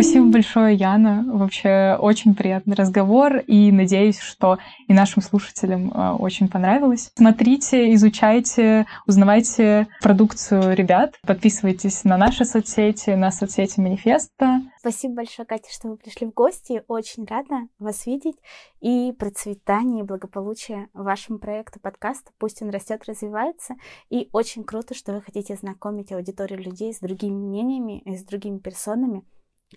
Спасибо 0.00 0.30
большое, 0.30 0.74
Яна. 0.76 1.26
Вообще 1.26 1.94
очень 2.00 2.34
приятный 2.34 2.74
разговор, 2.74 3.36
и 3.36 3.70
надеюсь, 3.70 4.18
что 4.18 4.56
и 4.88 4.94
нашим 4.94 5.20
слушателям 5.20 5.92
э, 5.92 6.12
очень 6.12 6.48
понравилось. 6.48 7.10
Смотрите, 7.16 7.92
изучайте, 7.92 8.86
узнавайте 9.06 9.88
продукцию 10.00 10.74
ребят, 10.74 11.20
подписывайтесь 11.26 12.04
на 12.04 12.16
наши 12.16 12.46
соцсети, 12.46 13.10
на 13.10 13.30
соцсети 13.30 13.78
Манифеста. 13.78 14.62
Спасибо 14.78 15.16
большое, 15.16 15.44
Катя, 15.44 15.70
что 15.70 15.88
вы 15.88 15.98
пришли 15.98 16.26
в 16.26 16.32
гости. 16.32 16.82
Очень 16.88 17.26
рада 17.26 17.68
вас 17.78 18.06
видеть 18.06 18.36
и 18.80 19.12
процветания 19.12 20.00
и 20.00 20.04
благополучия 20.04 20.88
вашему 20.94 21.38
проекту 21.38 21.78
подкаста. 21.78 22.30
Пусть 22.38 22.62
он 22.62 22.70
растет, 22.70 23.02
развивается. 23.06 23.74
И 24.08 24.30
очень 24.32 24.64
круто, 24.64 24.94
что 24.94 25.12
вы 25.12 25.20
хотите 25.20 25.56
знакомить 25.56 26.10
аудиторию 26.10 26.58
людей 26.58 26.94
с 26.94 27.00
другими 27.00 27.34
мнениями 27.34 28.00
и 28.06 28.16
с 28.16 28.24
другими 28.24 28.56
персонами. 28.56 29.24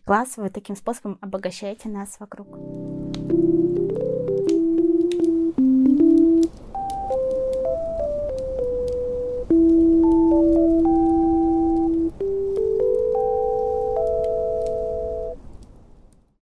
Класс, 0.05 0.37
вы 0.37 0.49
таким 0.49 0.75
способом 0.75 1.17
обогащаете 1.21 1.87
нас 1.89 2.17
вокруг. 2.19 3.62